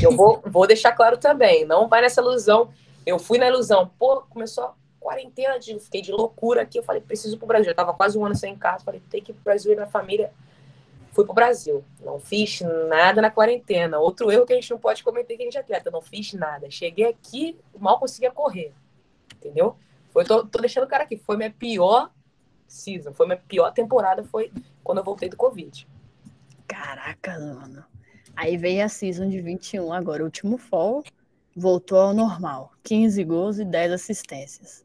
[0.00, 2.72] Eu vou, vou deixar claro também, não vai nessa ilusão
[3.04, 6.78] eu fui na ilusão, pô, começou a quarentena, de, fiquei de loucura aqui.
[6.78, 7.70] Eu falei, preciso pro Brasil.
[7.70, 9.86] Eu tava quase um ano sem casa, falei, tem que ir pro Brasil e minha
[9.86, 10.32] família.
[11.12, 11.84] Fui pro Brasil.
[12.00, 13.98] Não fiz nada na quarentena.
[13.98, 15.90] Outro erro que a gente não pode cometer que a gente é atleta.
[15.90, 16.70] Não fiz nada.
[16.70, 18.72] Cheguei aqui, mal conseguia correr.
[19.34, 19.76] Entendeu?
[20.10, 21.18] Foi, tô, tô deixando o cara aqui.
[21.18, 22.10] Foi minha pior
[22.66, 23.12] season.
[23.12, 24.24] Foi minha pior temporada.
[24.24, 24.50] Foi
[24.82, 25.86] quando eu voltei do Covid.
[26.66, 27.84] Caraca, mano.
[28.34, 30.22] Aí veio a season de 21 agora.
[30.22, 31.04] O último fall
[31.56, 32.72] voltou ao normal.
[32.82, 34.84] 15 gols e 10 assistências.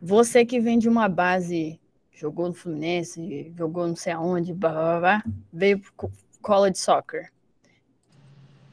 [0.00, 1.80] Você que vem de uma base,
[2.12, 7.30] jogou no Fluminense, jogou não sei aonde, blá, blá, blá, veio pro college soccer.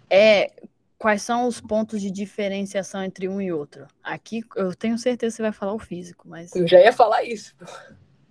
[0.10, 0.52] É,
[0.98, 3.88] quais são os pontos de diferenciação entre um e outro?
[4.02, 6.56] Aqui eu tenho certeza que você vai falar o físico, mas.
[6.56, 7.56] Eu já ia falar isso.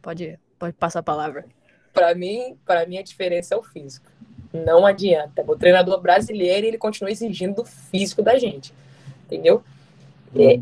[0.00, 1.44] Pode, pode passar a palavra.
[1.92, 4.10] Para mim, para mim a diferença é o físico.
[4.64, 5.44] Não adianta.
[5.46, 8.72] O treinador brasileiro ele continua exigindo o físico da gente,
[9.24, 9.62] entendeu?
[10.38, 10.60] É,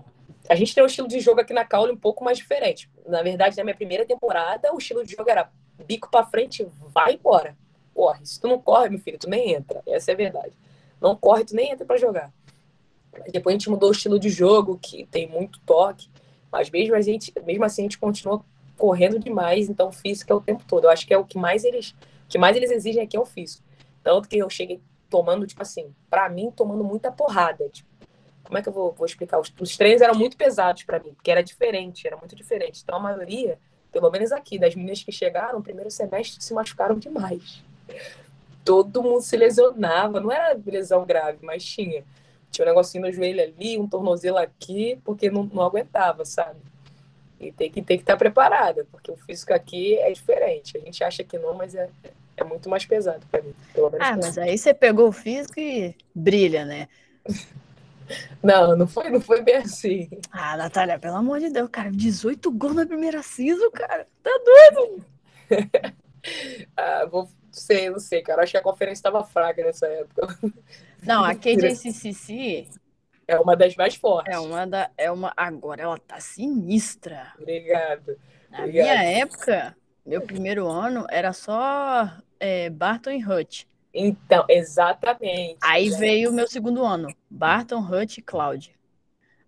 [0.49, 2.91] a gente tem um estilo de jogo aqui na Caule um pouco mais diferente.
[3.07, 5.51] Na verdade, na minha primeira temporada, o estilo de jogo era
[5.87, 7.57] bico para frente, vai embora.
[7.95, 8.21] Corre.
[8.25, 9.83] Se tu não corre, meu filho, tu nem entra.
[9.87, 10.53] Essa é a verdade.
[11.01, 12.33] Não corre, tu nem entra para jogar.
[13.31, 16.09] Depois a gente mudou o estilo de jogo, que tem muito toque,
[16.51, 18.45] mas mesmo, a gente, mesmo assim a gente continua
[18.77, 20.85] correndo demais, então físico é o tempo todo.
[20.85, 21.95] Eu acho que é o que mais eles,
[22.29, 23.63] que mais eles exigem aqui é o físico.
[24.05, 27.69] Tanto que eu cheguei tomando, tipo assim, para mim, tomando muita porrada.
[27.71, 27.89] Tipo,
[28.45, 29.41] como é que eu vou, vou explicar?
[29.41, 32.83] Os, os treinos eram muito pesados para mim, porque era diferente, era muito diferente.
[32.85, 33.59] Então a maioria,
[33.91, 37.65] pelo menos aqui, das meninas que chegaram, no primeiro semestre se machucaram demais
[38.65, 40.19] todo mundo se lesionava.
[40.19, 42.03] Não era lesão grave, mas tinha.
[42.51, 46.61] Tinha um negocinho no joelho ali, um tornozelo aqui, porque não, não aguentava, sabe?
[47.41, 50.79] E tem que tem que estar preparada, porque o físico aqui é diferente.
[50.79, 51.91] A gente acha que não, mas é,
[52.37, 53.55] é muito mais pesado para mim.
[54.01, 56.89] ah, mas aí você pegou o físico e brilha, né?
[58.43, 60.11] Não, não foi, não foi bem assim.
[60.31, 64.07] Ah, Natália, pelo amor de Deus, cara, 18 gols na primeira season, cara.
[64.23, 65.05] Tá doido?
[66.77, 68.43] ah, vou, sei, não sei, cara.
[68.43, 70.39] Acho que a conferência estava fraca nessa época.
[71.03, 72.69] Não, a KJCCC
[73.27, 74.35] é uma das mais fortes.
[74.35, 75.33] É uma da, é uma.
[75.37, 77.33] Agora ela tá sinistra.
[77.39, 78.19] Obrigado.
[78.51, 78.85] Na Obrigado.
[78.85, 83.65] minha época, meu primeiro ano era só é, Barton e Hutch.
[83.93, 85.59] Então, exatamente.
[85.63, 88.75] Aí veio o meu segundo ano, Barton, Hutch e Cloud.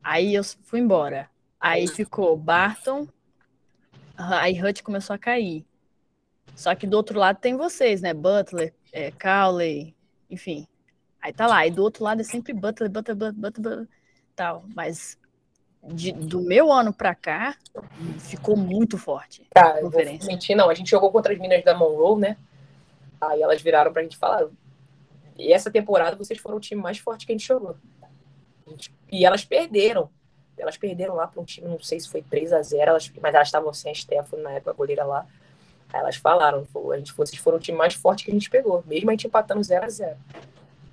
[0.03, 1.29] Aí eu fui embora.
[1.61, 3.09] Aí ficou Barton,
[4.17, 5.67] aí Hutch começou a cair.
[6.55, 8.15] Só que do outro lado tem vocês, né?
[8.15, 9.95] Butler, é, Cowley,
[10.31, 10.67] enfim.
[11.21, 11.67] Aí tá lá.
[11.67, 13.89] E do outro lado é sempre Butler, Butler, Butler, Butler, Butler
[14.35, 14.65] tal.
[14.75, 15.19] Mas
[15.87, 17.57] de, do meu ano pra cá,
[18.19, 19.47] ficou muito forte.
[19.51, 20.69] Tá, eu vou mentir, não.
[20.69, 22.37] A gente jogou contra as minas da Monroe, né?
[23.21, 24.47] Aí elas viraram pra gente falar.
[25.37, 27.77] E essa temporada vocês foram o time mais forte que a gente jogou.
[29.11, 30.11] E elas perderam.
[30.59, 33.35] Elas perderam lá para um time, não sei se foi 3 a 0 elas, mas
[33.35, 35.27] elas estavam sem a Stephanie na época, a goleira lá.
[35.93, 39.11] Elas falaram, a gente, vocês foram o time mais forte que a gente pegou, mesmo
[39.11, 40.17] a gente empatando 0 a 0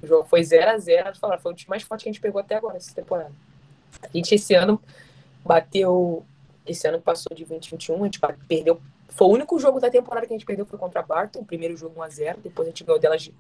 [0.02, 2.12] O jogo foi 0 a 0 elas falaram, foi o time mais forte que a
[2.12, 3.32] gente pegou até agora, essa temporada.
[4.02, 4.82] A gente esse ano
[5.46, 6.26] bateu,
[6.66, 10.26] esse ano que passou de 2021, a gente perdeu, foi o único jogo da temporada
[10.26, 12.68] que a gente perdeu foi contra a Barton, o primeiro jogo 1 a 0 depois
[12.68, 13.34] a gente ganhou delas de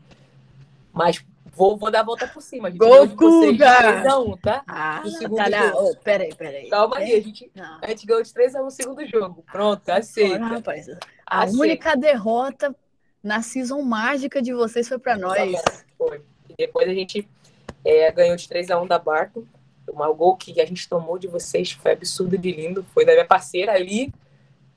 [0.94, 2.68] mas vou, vou dar a volta por cima.
[2.68, 4.64] A gente Gol, de 3x1, tá?
[4.68, 5.90] Ah, no segundo tá jogo.
[5.90, 6.70] Oh, peraí, peraí.
[6.70, 9.44] Calma aí, a gente, a gente ganhou de 3x1 no segundo jogo.
[9.52, 10.36] Pronto, aceita.
[10.36, 10.88] Olha, rapaz,
[11.26, 11.62] a aceita.
[11.62, 12.76] única derrota
[13.24, 15.62] na season mágica de vocês foi para nós.
[15.98, 16.22] Foi.
[16.48, 17.28] E depois a gente
[17.84, 19.44] é, ganhou de 3x1 da Barton.
[19.94, 22.86] O gol que a gente tomou de vocês foi absurdo de lindo.
[22.94, 24.14] Foi da minha parceira ali,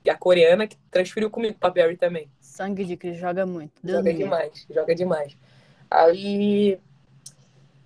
[0.09, 2.29] a coreana, que transferiu comigo pra Barry também.
[2.39, 3.73] Sangue de que joga muito.
[3.83, 5.37] Deus joga demais, joga demais.
[5.89, 6.79] Aí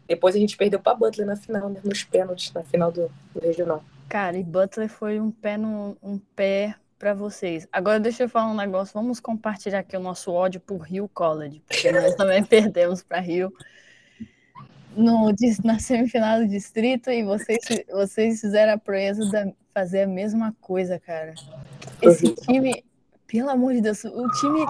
[0.08, 1.80] depois a gente perdeu para Butler na final, né?
[1.84, 3.84] nos pênaltis, na final do, do, regional.
[4.10, 7.68] Cara, e Butler foi um pé no, um pé para vocês.
[7.72, 8.94] Agora deixa eu falar um negócio.
[8.94, 13.54] Vamos compartilhar aqui o nosso ódio por Rio College, porque nós também perdemos para Rio
[14.96, 20.56] no, na semifinal do distrito e vocês, vocês fizeram a proeza de fazer a mesma
[20.62, 21.34] coisa, cara.
[22.02, 22.84] Esse time
[23.32, 24.66] pelo amor de Deus, o time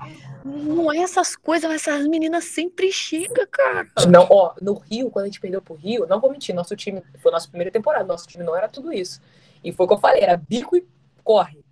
[0.45, 3.87] não é essas coisas, mas essas meninas sempre chegam, cara.
[4.07, 7.01] Não, ó, no Rio, quando a gente perdeu pro Rio, não vou mentir, nosso time,
[7.17, 9.19] foi a nossa primeira temporada, nosso time não era tudo isso.
[9.63, 10.85] E foi o que eu falei, era bico e
[11.23, 11.65] corre.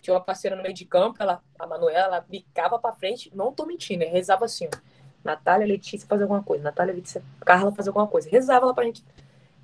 [0.00, 3.52] Tinha uma parceira no meio de campo, ela, a Manuela, ela bicava pra frente, não
[3.52, 4.78] tô mentindo, rezava assim, ó.
[5.24, 8.28] Natália, Letícia fazer alguma coisa, Natália, Letícia, Carla fazer alguma coisa.
[8.28, 9.02] Rezava lá pra gente.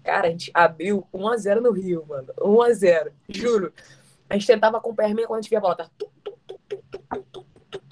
[0.03, 2.33] Cara, a gente abriu 1x0 no Rio, mano.
[2.39, 3.73] 1x0, juro.
[4.29, 5.77] A gente tentava acompanhar meio quando a gente via a bola.
[5.77, 6.71] Tá, tu, tu, tu,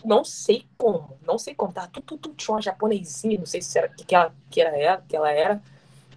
[0.09, 1.73] não sei como, não sei como.
[1.73, 4.61] Tá, tu, tu, tu, tinha uma japonesinha, não sei se era que, que, ela, que,
[4.61, 5.63] era que ela era,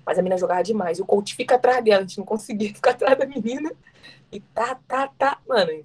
[0.06, 0.98] mas a menina jogava demais.
[0.98, 3.72] E o coach fica atrás dela, a gente não conseguia ficar atrás da menina.
[4.32, 5.40] E tá, tá, tá.
[5.46, 5.84] Mano,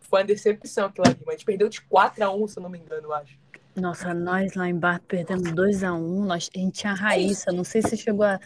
[0.00, 1.18] foi uma decepção aquilo ali.
[1.20, 3.38] Mas a gente perdeu de 4x1, se eu não me engano, eu acho.
[3.78, 6.24] Nossa, nós lá embaixo perdemos 2x1.
[6.24, 8.40] Nós, a gente tinha a Raíssa, não sei se chegou a.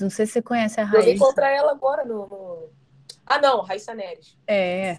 [0.00, 1.02] Não sei se você conhece a Raíssa.
[1.02, 2.68] Joguei contra ela agora no, no
[3.24, 4.36] Ah, não, Raíssa Neres.
[4.46, 4.98] É.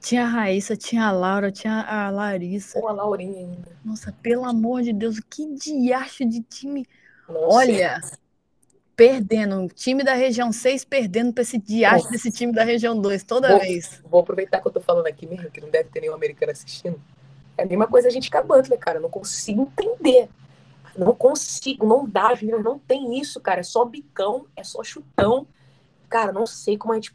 [0.00, 2.78] Tinha a Raíssa, tinha a Laura, tinha a Larissa.
[2.78, 3.76] Ou a Laurinha ainda.
[3.84, 6.86] Nossa, pelo amor de Deus, que diacho de time.
[7.28, 7.56] Nossa.
[7.56, 8.00] Olha,
[9.00, 9.66] perdendo.
[9.68, 13.60] Time da região 6 perdendo para esse diacho desse time da região 2 toda vou,
[13.60, 14.02] vez.
[14.04, 17.00] Vou aproveitar que eu tô falando aqui mesmo, que não deve ter nenhum americano assistindo.
[17.60, 18.96] É a mesma coisa a gente com a Butler, cara.
[18.96, 20.30] Eu não consigo entender.
[20.96, 22.62] Não consigo, não dá, Júnior.
[22.62, 23.60] Não tem isso, cara.
[23.60, 25.46] É só bicão, é só chutão.
[26.08, 27.14] Cara, não sei como a gente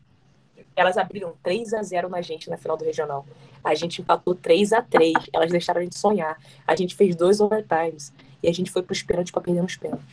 [0.75, 3.25] elas abriram 3 a 0 na gente na final do regional.
[3.63, 6.38] A gente empatou 3 a 3 Elas deixaram a gente sonhar.
[6.67, 8.13] A gente fez dois overtimes.
[8.43, 10.05] E a gente foi pros pênaltis pra perder nos pênaltis.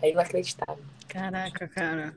[0.00, 0.84] É inacreditável.
[1.08, 2.14] Caraca, cara.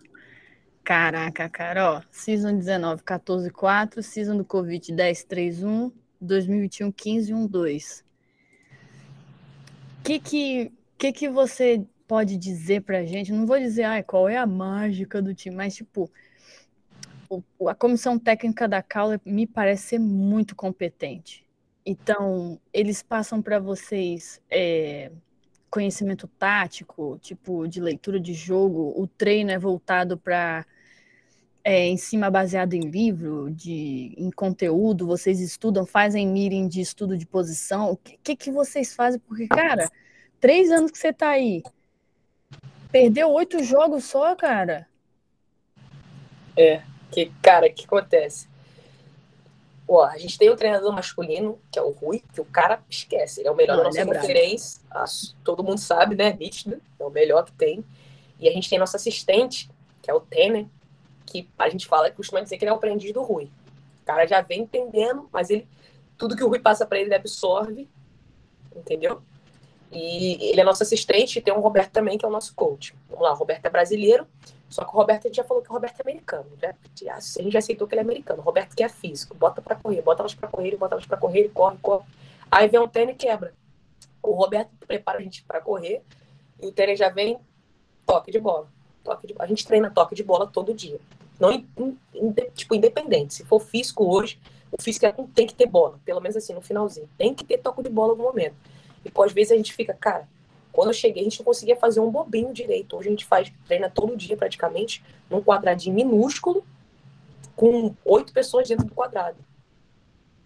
[0.83, 2.01] Caraca, cara, ó.
[2.11, 4.03] Season 19, 14, 4.
[4.03, 5.91] Season do Covid, 10, 3, 1.
[6.21, 8.05] 2021, 15, 1, 2.
[9.99, 13.31] O que que, que que você pode dizer pra gente?
[13.31, 16.09] Não vou dizer, ah, qual é a mágica do time, mas, tipo,
[17.67, 21.45] a comissão técnica da Caule me parece ser muito competente.
[21.85, 25.11] Então, eles passam para vocês é,
[25.69, 30.65] conhecimento tático, tipo de leitura de jogo, o treino é voltado para
[31.67, 37.17] é, em cima baseado em livro, de, em conteúdo, vocês estudam, fazem meeting de estudo
[37.17, 39.19] de posição, o que, que, que vocês fazem?
[39.19, 39.91] Porque, cara,
[40.39, 41.61] três anos que você tá aí,
[42.89, 44.87] perdeu oito jogos só, cara.
[46.55, 48.47] É, que, cara, o que acontece?
[49.85, 53.41] Ó, a gente tem o treinador masculino, que é o Rui, que o cara esquece.
[53.41, 54.81] Ele é o melhor Não, da nossa é conferência.
[55.43, 56.31] Todo mundo sabe, né?
[56.31, 56.81] Nítido.
[56.97, 57.83] É o melhor que tem.
[58.39, 59.69] E a gente tem nosso assistente,
[60.01, 60.65] que é o Tener,
[61.27, 63.51] que a gente fala, costuma dizer que ele é o aprendiz do Rui.
[64.01, 65.67] O cara já vem entendendo, mas ele
[66.17, 67.87] tudo que o Rui passa para ele, ele absorve.
[68.75, 69.21] Entendeu?
[69.91, 72.93] E ele é nosso assistente e tem o Roberto também, que é o nosso coach.
[73.09, 74.27] Vamos lá, o Roberto é brasileiro,
[74.69, 76.49] só que o Roberto, a gente já falou que o Roberto é americano.
[76.61, 78.41] Já, a gente já aceitou que ele é americano.
[78.41, 81.17] O Roberto que é físico, bota para correr, bota elas para correr, bota elas para
[81.17, 82.05] correr, ele corre, corre.
[82.51, 83.53] Aí vem um tênis e quebra.
[84.21, 86.03] O Roberto prepara a gente para correr
[86.61, 87.39] e o tênis já vem
[88.05, 88.67] toque de bola.
[89.07, 90.99] Toque de, a gente treina toque de bola todo dia.
[91.39, 91.65] Não, in,
[92.13, 93.35] in, tipo, independente.
[93.35, 94.37] Se for físico hoje,
[94.69, 95.97] o físico é, tem que ter bola.
[96.03, 97.09] Pelo menos assim, no finalzinho.
[97.17, 98.55] Tem que ter toque de bola em algum momento.
[99.05, 100.27] E pô, às vezes a gente fica, cara,
[100.73, 102.97] quando eu cheguei, a gente não conseguia fazer um bobinho direito.
[102.97, 106.65] Hoje a gente faz, treina todo dia praticamente, num quadradinho minúsculo,
[107.55, 109.37] com oito pessoas dentro do quadrado.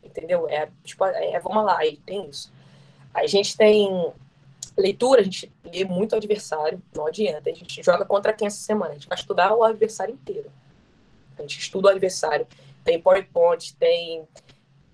[0.03, 0.47] Entendeu?
[0.47, 2.51] É, tipo, é, vamos lá, aí tem isso.
[3.11, 4.13] A gente tem
[4.81, 7.49] leitura, a gente lê muito o adversário, não adianta.
[7.49, 8.91] A gente joga contra quem essa semana?
[8.91, 10.51] A gente vai estudar o adversário inteiro.
[11.37, 12.47] A gente estuda o adversário.
[12.83, 14.27] Tem PowerPoint, tem.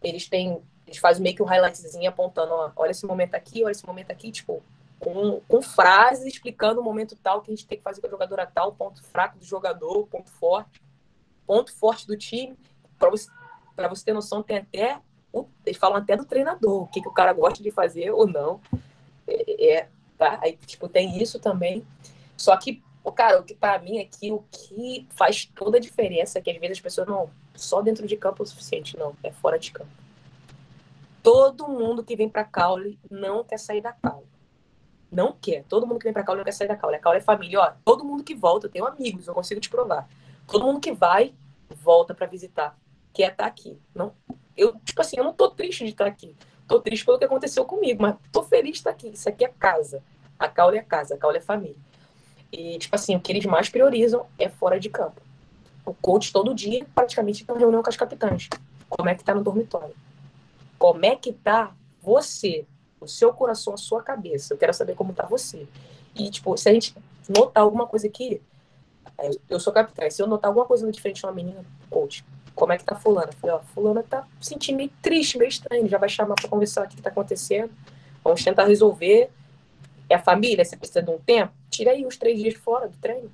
[0.02, 0.62] Eles têm.
[0.86, 4.10] Eles fazem meio que um highlightzinho apontando, ó, olha esse momento aqui, olha esse momento
[4.10, 4.64] aqui, tipo,
[5.00, 8.10] com, com frases explicando o momento tal que a gente tem que fazer com a
[8.10, 10.82] jogadora tal, ponto fraco do jogador, ponto forte,
[11.46, 12.58] ponto forte do time.
[12.98, 13.30] Para você,
[13.90, 15.00] você ter noção, tem até.
[15.66, 18.62] Eles falam até do treinador, o que, que o cara gosta de fazer ou não.
[19.28, 20.40] É, é tá?
[20.42, 21.86] Aí, tipo, tem isso também.
[22.36, 22.82] Só que,
[23.16, 26.58] cara, o que para mim aqui, o que faz toda a diferença é que às
[26.58, 27.30] vezes as pessoas não.
[27.56, 29.16] Só dentro de campo é o suficiente, não.
[29.24, 29.90] É fora de campo.
[31.24, 34.28] Todo mundo que vem para Caule não quer sair da Caule
[35.12, 35.64] não quer.
[35.64, 36.98] Todo mundo que vem pra Caule não quer sair da Caule.
[36.98, 37.60] A Caule é família.
[37.60, 40.08] Ó, todo mundo que volta, eu tenho amigos, eu consigo te provar.
[40.48, 41.34] Todo mundo que vai,
[41.70, 42.78] volta para visitar.
[43.14, 43.78] Quer estar tá aqui.
[43.94, 44.14] Não,
[44.56, 46.36] eu, tipo assim, eu não tô triste de estar aqui.
[46.68, 49.10] Tô triste pelo que aconteceu comigo, mas tô feliz de estar aqui.
[49.10, 50.04] Isso aqui é casa.
[50.38, 51.76] A Caule é casa, a Caule é família.
[52.52, 55.22] E, tipo assim, o que eles mais priorizam é fora de campo.
[55.86, 58.50] O coach todo dia, praticamente, tem uma reunião com as capitãs.
[58.90, 59.96] Como é que tá no dormitório?
[60.78, 62.66] Como é que tá você
[63.00, 64.54] o seu coração, a sua cabeça.
[64.54, 65.68] Eu quero saber como tá você.
[66.16, 66.96] E, tipo, se a gente
[67.30, 68.42] notar alguma coisa aqui,
[69.50, 72.26] eu sou capitã, se eu notar alguma coisa diferente de uma menina, coach,
[72.58, 73.32] como é que tá fulana?
[73.34, 76.90] falei, ó, fulana tá sentindo meio triste, meio estranho, já vai chamar para conversar o
[76.90, 77.72] que, tá acontecendo.
[78.24, 79.30] Vamos tentar resolver.
[80.10, 81.54] É a família, você precisa de um tempo?
[81.70, 83.32] Tira aí os três dias fora do treino.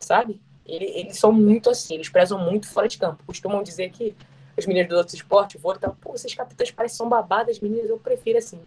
[0.00, 0.40] Sabe?
[0.66, 3.22] Eles, são muito assim, eles prezam muito fora de campo.
[3.24, 4.16] Costumam dizer que
[4.56, 7.98] as meninas dos outros esportes, vôlei tal, pô, essas capitãs parecem são babadas, meninas, eu
[7.98, 8.60] prefiro assim.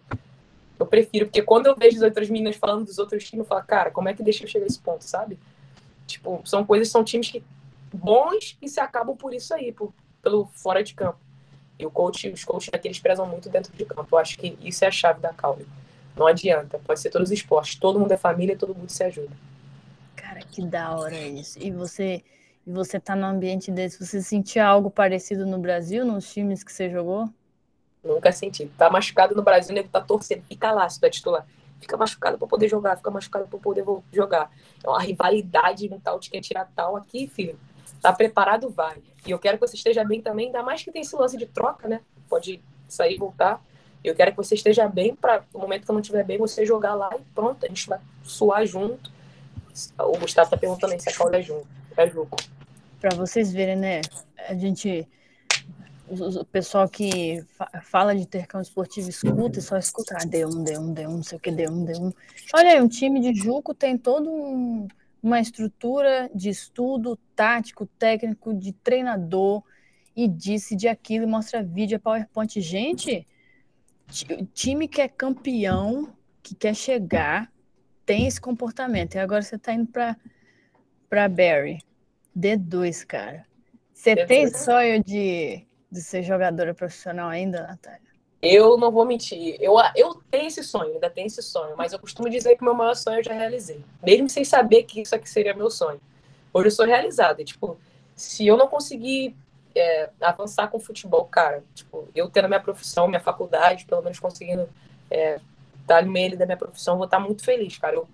[0.79, 3.63] Eu prefiro, porque quando eu vejo as outras meninas falando dos outros times, eu falo,
[3.65, 5.37] cara, como é que deixa eu chegar a esse ponto, sabe?
[6.07, 7.43] Tipo, são coisas, são times que
[7.93, 11.19] bons e se acabam por isso aí, por, pelo fora de campo.
[11.77, 14.07] E o coach, os coaches daqui, eles prezam muito dentro de campo.
[14.11, 15.67] Eu acho que isso é a chave da Caule.
[16.15, 17.75] Não adianta, pode ser todos os esportes.
[17.75, 19.35] Todo mundo é família, todo mundo se ajuda.
[20.15, 21.57] Cara, que da hora isso.
[21.59, 22.23] E você
[22.65, 26.71] e você tá num ambiente desse, você sentia algo parecido no Brasil, nos times que
[26.71, 27.27] você jogou?
[28.03, 28.67] Nunca senti.
[28.77, 31.45] Tá machucado no Brasil, o nego tá torcendo, fica lá se tu é titular.
[31.79, 33.83] Fica machucado para poder jogar, fica machucado para poder
[34.13, 34.51] jogar.
[34.83, 37.59] É uma rivalidade mental de quem tirar tal aqui, filho.
[38.01, 38.97] Tá preparado, vai.
[39.25, 41.45] E eu quero que você esteja bem também, ainda mais que tem esse lance de
[41.45, 42.01] troca, né?
[42.27, 43.63] Pode sair e voltar.
[44.03, 46.65] Eu quero que você esteja bem para no momento que eu não estiver bem, você
[46.65, 49.11] jogar lá e pronto, a gente vai suar junto.
[49.99, 51.67] O Gustavo tá perguntando se a Cláudia é junto.
[51.95, 52.35] É jogo.
[52.99, 54.01] Para vocês verem, né?
[54.47, 55.07] A gente
[56.11, 57.41] o pessoal que
[57.83, 61.37] fala de intercâmbio esportivo escuta e só escuta, ah, deu um, deu deu não sei
[61.37, 62.13] o que, deu um, deu um.
[62.53, 64.87] Olha aí, um time de Juco tem todo um,
[65.21, 69.63] uma estrutura de estudo tático, técnico, de treinador,
[70.15, 72.59] e disse de aquilo, e mostra vídeo, é PowerPoint.
[72.59, 73.25] Gente,
[74.53, 76.13] time que é campeão,
[76.43, 77.51] que quer chegar,
[78.05, 79.15] tem esse comportamento.
[79.15, 81.79] E agora você está indo para Barry.
[82.37, 83.45] D2, cara.
[83.93, 88.10] Você tem sonho de de ser jogadora profissional ainda, Natália?
[88.41, 89.55] Eu não vou mentir.
[89.59, 92.73] Eu, eu tenho esse sonho, ainda tenho esse sonho, mas eu costumo dizer que meu
[92.73, 93.83] maior sonho eu já realizei.
[94.01, 96.01] Mesmo sem saber que isso aqui seria meu sonho.
[96.51, 97.43] Hoje eu sou realizada.
[97.43, 97.77] Tipo,
[98.15, 99.35] se eu não conseguir
[99.75, 104.19] é, avançar com futebol, cara, tipo, eu tendo a minha profissão, minha faculdade, pelo menos
[104.19, 104.67] conseguindo
[105.09, 105.39] é,
[105.79, 107.95] estar no meio da minha profissão, vou estar muito feliz, cara.
[107.95, 108.07] Eu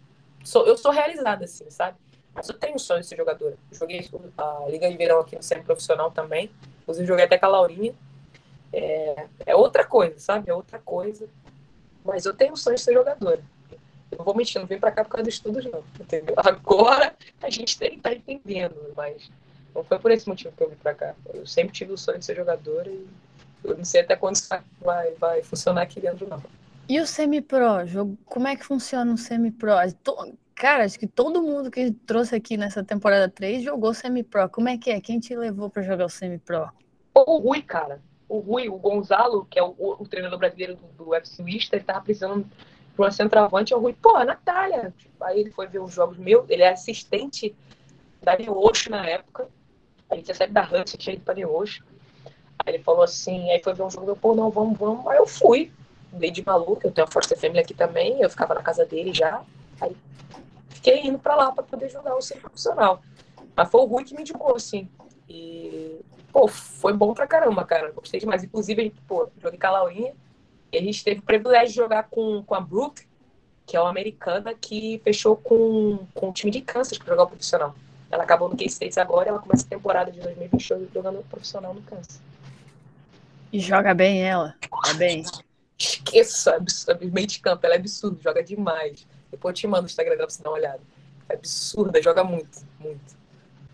[0.43, 1.97] sou, eu sou realizada, assim, sabe?
[2.33, 3.57] Mas eu tenho sonho de ser jogadora.
[3.71, 4.07] Joguei
[4.37, 6.51] a Liga de Verão aqui no semi-profissional também.
[6.83, 7.95] Inclusive, joguei até com a Laurinha.
[8.71, 10.49] É, é outra coisa, sabe?
[10.49, 11.27] É outra coisa.
[12.03, 13.41] Mas eu tenho sonho de ser jogadora.
[14.11, 15.83] Eu não vou mentir, não vim pra cá por causa dos estudos, não.
[15.99, 16.35] Entendeu?
[16.39, 19.29] Agora a gente tem que estar tá entendendo, mas
[19.75, 21.15] não foi por esse motivo que eu vim pra cá.
[21.33, 23.07] Eu sempre tive o sonho de ser jogadora e
[23.63, 24.47] eu não sei até quando isso
[24.81, 26.41] vai, vai funcionar aqui dentro, não.
[26.89, 27.85] E o semi-pro?
[28.25, 29.73] Como é que funciona o semi-pro?
[30.55, 34.49] Cara, acho que todo mundo que trouxe aqui nessa temporada 3 jogou semi-pro.
[34.49, 35.01] Como é que é?
[35.01, 36.69] Quem te levou para jogar o semi-pro?
[37.13, 38.01] O Rui, cara.
[38.27, 41.85] O Rui, o Gonzalo, que é o, o treinador brasileiro do, do UFC Wista, ele
[41.85, 43.73] tava precisando de uma centroavante.
[43.73, 44.93] O Rui, pô, Natália.
[45.21, 46.49] Aí ele foi ver os jogos meus.
[46.49, 47.55] Ele é assistente
[48.21, 49.47] da Neoxo na época.
[50.09, 51.83] A gente recebe da Hudson, tinha ido pra Neoxo.
[52.59, 55.07] Aí ele falou assim, aí foi ver um jogo, eu, pô, não, vamos, vamos.
[55.07, 55.71] Aí eu fui.
[56.11, 59.13] Dei de maluco, eu tenho a Força Family aqui também, eu ficava na casa dele
[59.13, 59.43] já.
[59.79, 59.95] Aí
[60.69, 63.01] fiquei indo para lá para poder jogar o centro profissional.
[63.55, 64.89] Mas foi o Rui que me indicou, assim.
[65.29, 65.99] E,
[66.37, 67.91] pô, foi bom pra caramba, cara.
[67.91, 68.43] Gostei demais.
[68.43, 70.13] Inclusive, a gente, pô, joguei com a Laurinha.
[70.71, 73.07] E a gente teve o privilégio de jogar com, com a Brooke,
[73.65, 77.27] que é uma americana que fechou com, com o time de Kansas para jogar o
[77.27, 77.73] profissional.
[78.11, 81.81] Ela acabou no K-States agora e ela começa a temporada de 2022 jogando profissional no
[81.81, 82.21] Kansas.
[83.51, 84.55] E joga bem ela?
[84.63, 85.23] Joga bem.
[85.79, 86.63] Esqueça,
[87.11, 89.07] meio de campo, ela é absurda, joga demais.
[89.31, 90.81] Depois eu te mando o Instagram dela pra você dar uma olhada.
[91.29, 93.16] É absurda, joga muito, muito.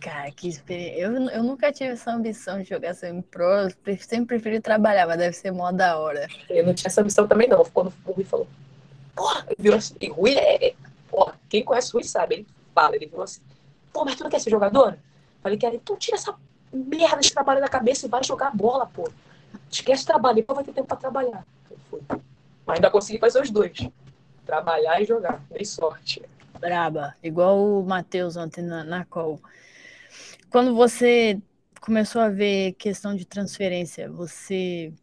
[0.04, 1.00] Cara, que experiência.
[1.00, 3.70] Eu, eu nunca tive essa ambição de jogar semi-pro.
[4.00, 6.28] Sempre preferi trabalhar, mas deve ser mó da hora.
[6.50, 7.64] Eu não tinha essa ambição também, não.
[7.64, 8.46] Quando o Rui falou,
[9.16, 9.96] porra, virou assim.
[10.02, 10.74] E Rui é.
[11.10, 12.36] Porra, quem conhece o Rui sabe.
[12.36, 13.40] Ele fala, ele virou assim,
[13.94, 14.98] pô, mas tu não quer ser jogador?
[15.42, 15.78] Falei, quero.
[15.78, 16.36] Então tira essa
[16.74, 19.10] merda de trabalho da cabeça e vai jogar bola, pô.
[19.72, 21.46] Esquece trabalho, depois vai ter tempo pra trabalhar.
[22.66, 23.88] Mas ainda consegui fazer os dois
[24.46, 25.42] trabalhar e jogar.
[25.50, 26.22] Dei sorte.
[26.60, 29.40] Braba, igual o Matheus ontem na, na call.
[30.54, 31.42] Quando você
[31.82, 34.94] começou a ver questão de transferência, você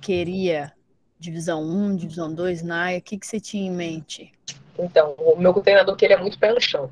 [0.00, 0.72] queria
[1.18, 3.00] divisão 1, divisão 2 na área?
[3.00, 4.32] O que, que você tinha em mente?
[4.78, 6.88] Então, o meu treinador queria muito pé no chão.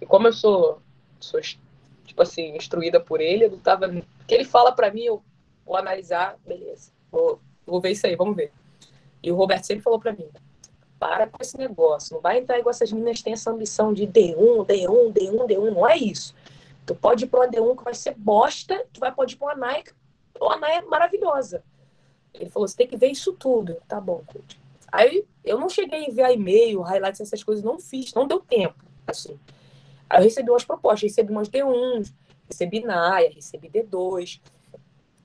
[0.00, 0.80] E como eu sou,
[1.18, 3.88] sou tipo assim, instruída por ele, eu tava.
[3.88, 5.20] O que ele fala para mim, eu
[5.66, 6.92] vou analisar, beleza.
[7.10, 8.52] Vou, vou ver isso aí, vamos ver.
[9.20, 10.28] E o Roberto sempre falou para mim:
[10.96, 12.14] para com esse negócio.
[12.14, 15.70] Não vai entrar igual essas meninas têm essa ambição de D1, D1, D1, D1.
[15.74, 16.32] Não é isso.
[16.86, 19.54] Tu pode ir para uma D1 que vai ser bosta, tu vai pode ir para
[19.54, 19.92] uma Nike,
[20.40, 21.62] uma Nike é maravilhosa.
[22.34, 23.76] Ele falou, você tem que ver isso tudo.
[23.86, 24.60] Tá bom, coach.
[24.90, 28.84] Aí eu não cheguei a enviar e-mail, highlights, essas coisas, não fiz, não deu tempo,
[29.06, 29.38] assim.
[30.08, 32.12] Aí eu recebi umas propostas, recebi umas D1,
[32.48, 34.40] recebi NAIA, recebi D2.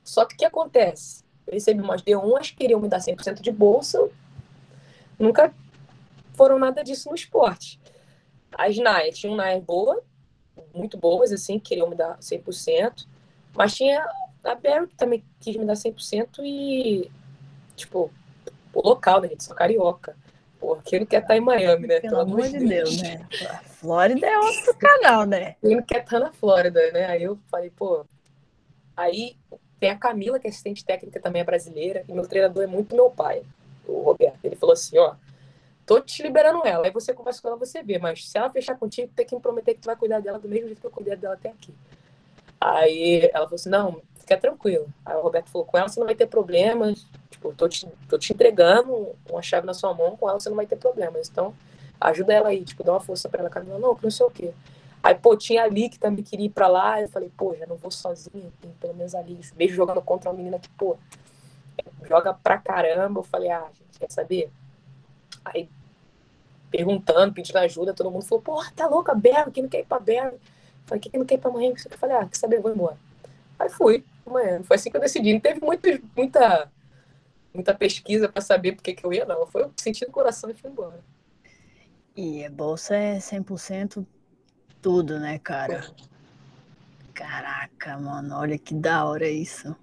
[0.02, 1.24] Só que o que acontece?
[1.46, 4.08] Eu recebi umas D1, as queriam me dar 100% de bolsa,
[5.18, 5.54] nunca
[6.34, 7.78] foram nada disso no esporte.
[8.52, 10.02] As Nayas tinham Nayas boa,
[10.74, 13.06] muito boas, assim, queriam me dar 100%,
[13.54, 14.06] mas tinha
[14.44, 17.10] a Barry que também quis me dar 100% e,
[17.76, 18.10] tipo,
[18.72, 19.44] o local, né, gente?
[19.44, 20.16] Sou carioca.
[20.58, 22.00] Pô, quem não quer estar em Miami, né?
[22.00, 23.26] Pelo, Pelo amor de Deus, Deus, né?
[23.50, 25.56] A Flórida é outro canal, né?
[25.60, 27.06] Quem não quer estar na Flórida, né?
[27.06, 28.04] Aí eu falei, pô.
[28.94, 29.36] Aí
[29.78, 32.94] tem a Camila, que é assistente técnica também é brasileira, e meu treinador é muito
[32.94, 33.42] meu pai,
[33.86, 34.38] o Roberto.
[34.44, 35.14] Ele falou assim: ó,
[35.90, 36.86] tô te liberando ela.
[36.86, 37.98] Aí você conversa com ela, você vê.
[37.98, 40.48] Mas se ela fechar contigo, tem que me prometer que tu vai cuidar dela do
[40.48, 41.74] mesmo jeito que eu cuidei dela até aqui.
[42.60, 44.86] Aí ela falou assim, não, fica tranquilo.
[45.04, 47.04] Aí o Roberto falou, com ela você não vai ter problemas.
[47.28, 50.54] Tipo, tô te, tô te entregando uma chave na sua mão, com ela você não
[50.54, 51.28] vai ter problemas.
[51.28, 51.52] Então,
[52.00, 53.50] ajuda ela aí, tipo, dá uma força pra ela.
[53.52, 54.52] Ela não, não sei o quê.
[55.02, 57.02] Aí, pô, tinha ali que também queria ir pra lá.
[57.02, 59.40] Eu falei, pô, já não vou sozinha, tem pelo menos ali.
[59.56, 60.96] Mesmo jogando contra uma menina que, pô,
[62.08, 63.18] joga pra caramba.
[63.18, 64.52] Eu falei, ah, gente, quer saber?
[65.44, 65.68] Aí,
[66.70, 69.98] perguntando, pedindo ajuda, todo mundo falou, pô, tá louca, Berro, quem não quer ir pra
[69.98, 70.38] Berro?
[70.86, 71.76] Falei, quem não quer ir pra Miami?
[71.90, 72.96] Eu falei, ah, quer saber, vou embora.
[73.58, 74.62] Aí fui, amanhã.
[74.62, 75.32] Foi assim que eu decidi.
[75.32, 76.70] Não teve muito, muita,
[77.52, 79.46] muita pesquisa para saber por que, que eu ia, não.
[79.46, 81.00] Foi eu senti no coração e fui embora.
[82.16, 84.06] E a bolsa é 100%
[84.80, 85.86] tudo, né, cara?
[87.12, 89.76] Caraca, mano, olha que da hora isso.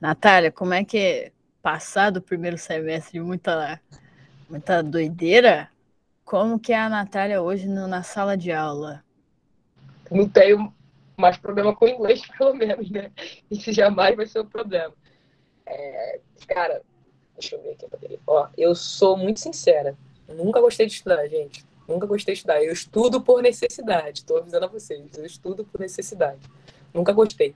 [0.00, 3.80] Natália, como é que é passar do primeiro semestre de muita,
[4.48, 5.70] muita doideira?
[6.24, 9.04] Como que é a Natália hoje no, na sala de aula?
[10.10, 10.72] Não tenho
[11.16, 13.12] mais problema com inglês, pelo menos, né?
[13.50, 14.94] Isso jamais vai ser um problema.
[15.66, 16.82] É, cara,
[17.38, 18.20] deixa eu ver aqui.
[18.26, 19.96] Ó, eu sou muito sincera.
[20.26, 21.64] Nunca gostei de estudar, gente.
[21.86, 22.62] Nunca gostei de estudar.
[22.62, 24.20] Eu estudo por necessidade.
[24.20, 25.18] Estou avisando a vocês.
[25.18, 26.40] Eu estudo por necessidade.
[26.92, 27.54] Nunca gostei.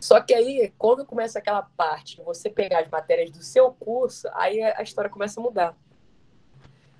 [0.00, 4.28] Só que aí, quando começa aquela parte de você pegar as matérias do seu curso,
[4.32, 5.76] aí a história começa a mudar.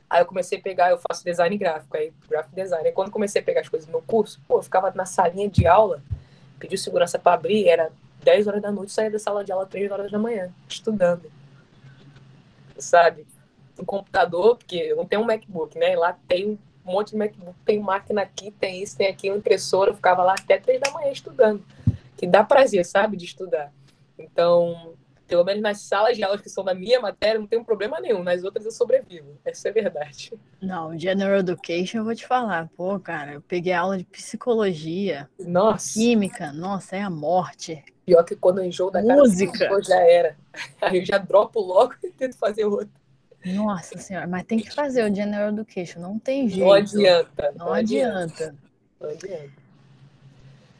[0.08, 2.86] Aí eu comecei a pegar, eu faço design gráfico, aí graphic design.
[2.86, 5.48] Aí quando comecei a pegar as coisas do meu curso, pô, eu ficava na salinha
[5.48, 6.02] de aula,
[6.58, 7.90] pedi segurança para abrir, era
[8.22, 11.30] 10 horas da noite, saía da sala de aula 3 horas da manhã, estudando.
[12.78, 13.26] Sabe?
[13.78, 15.94] Um computador, porque eu não tenho um MacBook, né?
[15.94, 19.94] Lá tem um monte de MacBook, tem máquina aqui, tem isso, tem aquilo, impressora, eu
[19.94, 21.62] ficava lá até 3 da manhã estudando.
[22.16, 23.72] Que dá prazer, sabe, de estudar.
[24.18, 24.94] Então,
[25.28, 28.00] pelo menos nas salas de aulas que são da minha matéria, não tem um problema
[28.00, 28.22] nenhum.
[28.22, 29.38] Nas outras eu sobrevivo.
[29.44, 30.32] Essa é verdade.
[30.60, 32.68] Não, General Education eu vou te falar.
[32.74, 35.28] Pô, cara, eu peguei aula de psicologia.
[35.38, 35.92] Nossa.
[35.92, 36.50] Química.
[36.52, 37.84] Nossa, é a morte.
[38.06, 39.68] Pior que quando eu enjoo da Música.
[39.68, 40.36] cara, já era.
[40.80, 42.90] Aí eu já dropo logo e tento fazer outro.
[43.44, 46.64] Nossa senhora, mas tem que fazer o General Education, não tem jeito.
[46.64, 47.54] Não adianta.
[47.56, 48.34] Não, não adianta.
[48.34, 48.54] adianta.
[49.00, 49.50] Não adianta.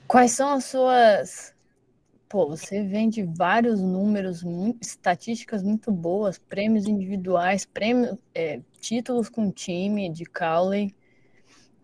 [0.09, 1.55] Quais são as suas
[2.29, 9.51] Pô, você vende vários números, muito, estatísticas muito boas, prêmios individuais, prêmios, é, títulos com
[9.51, 10.95] time de Cowley.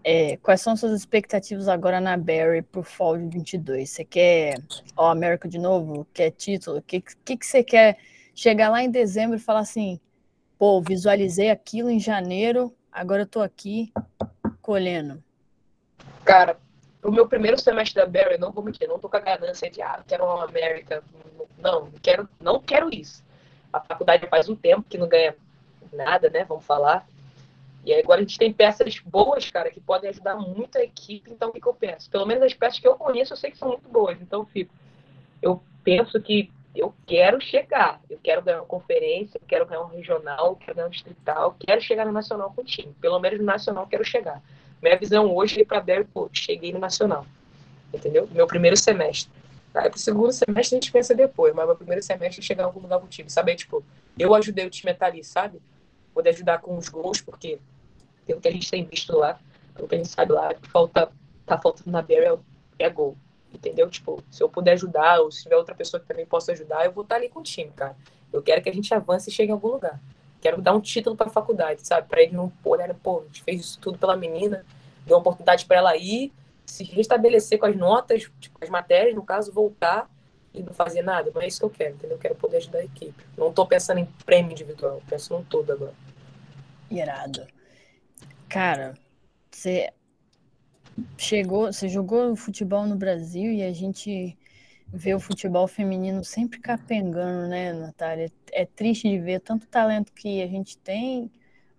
[0.02, 3.88] É, quais são suas expectativas agora na Barry pro Fall de 22?
[3.88, 4.62] Você quer
[4.94, 6.06] ó, América de novo?
[6.12, 6.76] Quer título?
[6.78, 7.96] O que, que, que você quer
[8.34, 9.98] chegar lá em dezembro e falar assim,
[10.58, 13.90] pô, visualizei aquilo em janeiro, agora eu tô aqui
[14.60, 15.24] colhendo?
[16.22, 16.58] Cara,
[17.04, 19.82] o meu primeiro semestre da Barry, não vou mentir, não tô com a ganância de,
[19.82, 21.02] ah, quero uma América.
[21.58, 23.22] Não, quero, não quero isso.
[23.72, 25.36] A faculdade faz um tempo que não ganha
[25.92, 26.44] nada, né?
[26.44, 27.06] Vamos falar.
[27.84, 31.30] E agora a gente tem peças boas, cara, que podem ajudar muito a equipe.
[31.30, 32.10] Então, o que, que eu penso?
[32.10, 34.18] Pelo menos as peças que eu conheço, eu sei que são muito boas.
[34.22, 34.74] Então, eu fico.
[35.42, 38.00] Eu penso que eu quero chegar.
[38.08, 41.54] Eu quero ganhar uma conferência, eu quero ganhar um regional, eu quero ganhar um distrital,
[41.60, 42.94] quero chegar no nacional com o time.
[43.00, 44.42] Pelo menos no nacional eu quero chegar.
[44.84, 47.24] Minha visão hoje é para Barry, pô, cheguei no Nacional.
[47.90, 48.28] Entendeu?
[48.30, 49.32] Meu primeiro semestre.
[49.74, 52.80] Aí pro segundo semestre a gente pensa depois, mas meu primeiro semestre chegar em algum
[52.80, 53.30] lugar com o time.
[53.30, 53.82] Saber, tipo,
[54.18, 55.58] eu ajudei o time a estar ali, sabe?
[56.12, 57.58] Poder ajudar com os gols, porque
[58.26, 59.40] pelo que a gente tem visto lá,
[59.74, 61.10] pelo que a gente sabe lá, que falta,
[61.46, 62.38] tá faltando na Barry é,
[62.80, 63.16] é gol.
[63.54, 63.88] Entendeu?
[63.88, 66.92] Tipo, se eu puder ajudar, ou se tiver outra pessoa que também possa ajudar, eu
[66.92, 67.96] vou estar ali com o time, cara.
[68.30, 69.98] Eu quero que a gente avance e chegue em algum lugar.
[70.44, 72.06] Quero dar um título para a faculdade, sabe?
[72.06, 74.62] Para eles não olharem, pô, a gente fez isso tudo pela menina,
[75.06, 76.30] deu uma oportunidade para ela ir,
[76.66, 80.06] se restabelecer com as notas, tipo, as matérias, no caso, voltar
[80.52, 81.30] e não fazer nada.
[81.34, 82.16] Não é isso que eu quero, entendeu?
[82.18, 83.24] Eu quero poder ajudar a equipe.
[83.38, 85.94] Não estou pensando em prêmio individual, penso no todo agora.
[86.90, 87.46] Irado.
[88.46, 88.92] Cara,
[89.50, 89.90] você
[91.16, 94.36] chegou, você jogou futebol no Brasil e a gente
[94.94, 98.30] ver o futebol feminino sempre capengando, né, Natália?
[98.52, 101.30] É triste de ver tanto talento que a gente tem.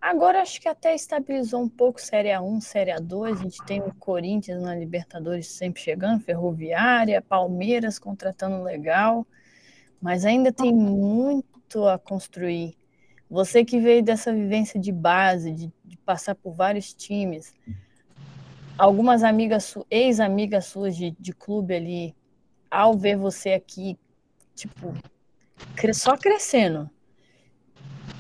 [0.02, 3.40] Agora acho que até estabilizou um pouco Série A1, Série A2.
[3.40, 9.26] A gente tem o Corinthians na Libertadores sempre chegando, Ferroviária, Palmeiras contratando legal,
[10.02, 12.78] mas ainda tem muito a construir.
[13.30, 17.54] Você que veio dessa vivência de base, de, de passar por vários times,
[18.78, 22.16] algumas amigas, ex-amigas suas de, de clube ali,
[22.76, 23.98] ao ver você aqui,
[24.56, 24.94] tipo,
[25.94, 26.90] só crescendo,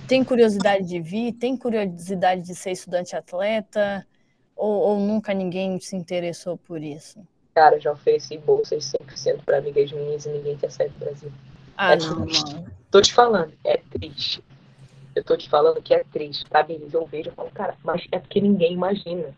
[0.08, 1.34] tem curiosidade de vir?
[1.34, 4.06] Tem curiosidade de ser estudante atleta?
[4.56, 7.20] Ou, ou nunca ninguém se interessou por isso?
[7.54, 11.32] Cara, já ofereci bolsas 100% para amigas minhas e ninguém quer sair do Brasil.
[11.76, 12.72] Ah, é não, mano.
[12.92, 14.44] Tô te falando, é triste.
[15.16, 16.98] Eu tô te falando que é triste, tá, beleza?
[16.98, 19.34] Eu vejo e falo, cara, mas é porque ninguém imagina.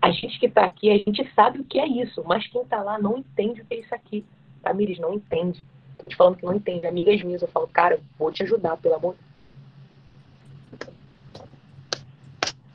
[0.00, 2.82] A gente que tá aqui, a gente sabe o que é isso, mas quem tá
[2.82, 4.24] lá não entende o que é isso aqui.
[4.62, 5.62] Tamires, não entende.
[5.98, 6.86] Tô te falando que não entende.
[6.86, 9.16] Amigas minhas, eu falo, cara, vou te ajudar, pelo amor.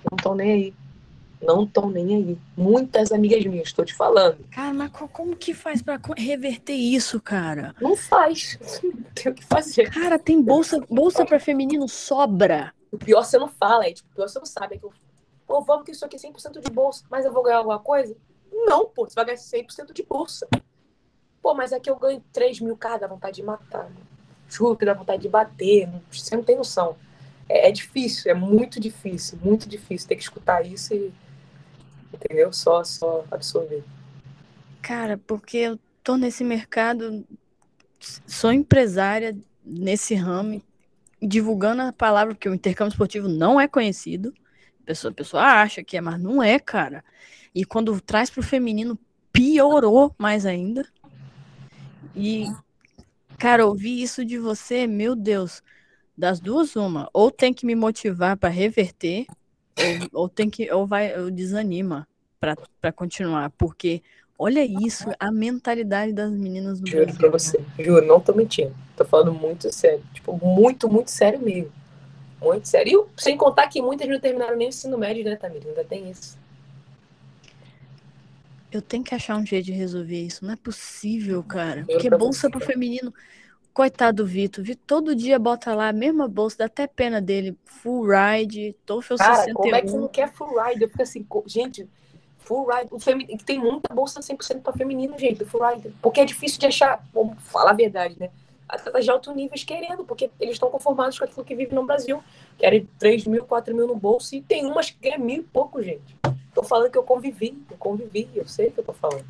[0.10, 0.74] Não estão nem aí.
[1.42, 2.38] Não estão nem aí.
[2.56, 4.44] Muitas amigas minhas, estou te falando.
[4.52, 7.76] Cara, mas como que faz para reverter isso, cara?
[7.80, 8.58] Não faz.
[8.84, 9.92] Não tem o que fazer.
[9.92, 12.74] Cara, tem bolsa, bolsa para feminino sobra.
[12.92, 14.76] O pior você não fala, é tipo, o pior você não sabe.
[14.76, 14.94] É que eu,
[15.46, 18.16] pô, vamos que isso aqui é 100% de bolsa, mas eu vou ganhar alguma coisa?
[18.52, 20.48] Não, pô, você vai ganhar 100% de bolsa.
[21.48, 23.90] Pô, mas aqui eu ganho 3 mil, cara, dá vontade de matar.
[24.50, 25.88] Juro que dá vontade de bater.
[26.12, 26.98] Você não tem noção.
[27.48, 31.14] É, é difícil, é muito difícil, muito difícil ter que escutar isso e
[32.14, 32.52] entendeu?
[32.52, 33.82] Só, só absorver.
[34.82, 37.26] Cara, porque eu tô nesse mercado,
[38.26, 39.34] sou empresária
[39.64, 40.62] nesse ramo,
[41.22, 44.34] divulgando a palavra, porque o intercâmbio esportivo não é conhecido.
[44.82, 47.06] A pessoa, a pessoa acha que é, mas não é, cara.
[47.56, 49.00] E quando traz pro feminino,
[49.38, 50.84] piorou mais ainda.
[52.18, 52.46] E,
[53.38, 55.62] cara, ouvir isso de você, meu Deus,
[56.18, 57.10] das duas, uma.
[57.14, 59.28] Ou tem que me motivar para reverter,
[60.14, 62.08] ou, ou tem que, ou vai, ou desanima
[62.40, 64.02] para continuar, porque
[64.38, 67.20] olha isso, a mentalidade das meninas do Juro Brasil.
[67.20, 68.76] pra você, juro, não tô mentindo.
[68.96, 71.72] Tô falando muito sério, tipo, muito, muito sério mesmo.
[72.42, 73.10] Muito sério.
[73.18, 75.64] E sem contar que muitas não terminaram nem o ensino médio, né, Tamir?
[75.66, 76.38] Ainda tem isso.
[78.78, 80.46] Eu tenho que achar um jeito de resolver isso.
[80.46, 81.84] Não é possível, cara.
[81.86, 83.14] Porque bolsa pro feminino.
[83.74, 84.64] Coitado do Vitor.
[84.64, 87.58] Vitor todo dia bota lá a mesma bolsa, dá até pena dele.
[87.66, 89.54] Full ride, TOEFL Cara, 61.
[89.54, 90.84] como é que não quer full ride?
[90.84, 91.88] Eu fico assim, gente,
[92.40, 95.92] full ride, o feminino, tem muita bolsa 100% para feminino, gente, full ride.
[96.02, 98.30] Porque é difícil de achar, vamos falar a verdade, né?
[98.70, 102.24] Atletas de alto nível querendo, porque eles estão conformados com aquilo que vive no Brasil.
[102.58, 105.82] Querem 3 mil, 4 mil no bolso, e tem umas que ganham mil e pouco,
[105.82, 106.16] gente.
[106.58, 109.24] Tô falando que eu convivi, eu convivi, eu sei o que eu tô falando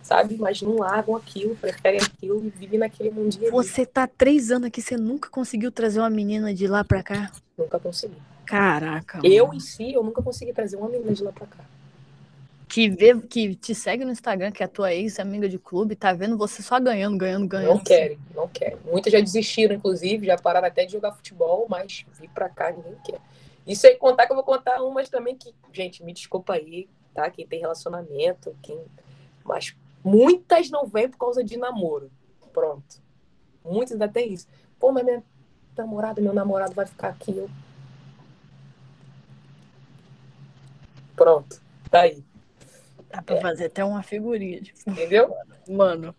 [0.00, 0.36] sabe?
[0.38, 3.50] Mas não largam aquilo, preferem aquilo e vivem naquele mundinho.
[3.50, 7.30] Você tá três anos aqui, você nunca conseguiu trazer uma menina de lá pra cá?
[7.58, 8.16] Nunca consegui.
[8.46, 9.20] Caraca.
[9.22, 9.58] Eu mano.
[9.58, 11.64] em si, eu nunca consegui trazer uma menina de lá pra cá.
[12.66, 16.12] Que, vê, que te segue no Instagram, que é a tua ex-amiga de clube, tá
[16.12, 17.74] vendo você só ganhando, ganhando, ganhando.
[17.74, 18.78] Não querem, não querem.
[18.84, 22.94] Muitas já desistiram, inclusive, já pararam até de jogar futebol, mas vir pra cá ninguém
[23.04, 23.20] quer.
[23.68, 27.30] Isso aí contar que eu vou contar umas também que, gente, me desculpa aí, tá?
[27.30, 28.82] Quem tem relacionamento, quem.
[29.44, 32.10] Mas Muitas não vêm por causa de namoro.
[32.52, 33.02] Pronto.
[33.64, 34.46] Muitas ainda tem isso.
[34.78, 35.22] Pô, mas minha
[35.76, 37.36] namorada, meu namorado vai ficar aqui.
[37.36, 37.50] Eu...
[41.14, 41.60] Pronto.
[41.90, 42.24] Tá aí.
[43.10, 43.40] Dá pra é.
[43.40, 44.60] fazer até uma figurinha.
[44.62, 45.34] Tipo, Entendeu?
[45.68, 46.14] Mano,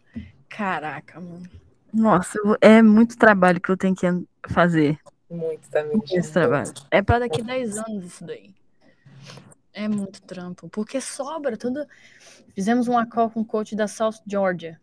[0.47, 1.49] caraca, mano.
[1.91, 4.07] Nossa, é muito trabalho que eu tenho que
[4.49, 4.99] fazer.
[5.29, 6.01] Muito também.
[6.11, 6.73] Esse trabalho.
[6.89, 8.53] É pra daqui 10 anos isso daí.
[9.73, 10.67] É muito trampo.
[10.69, 11.85] Porque sobra tudo.
[12.53, 14.79] Fizemos uma call com o coach da South Georgia.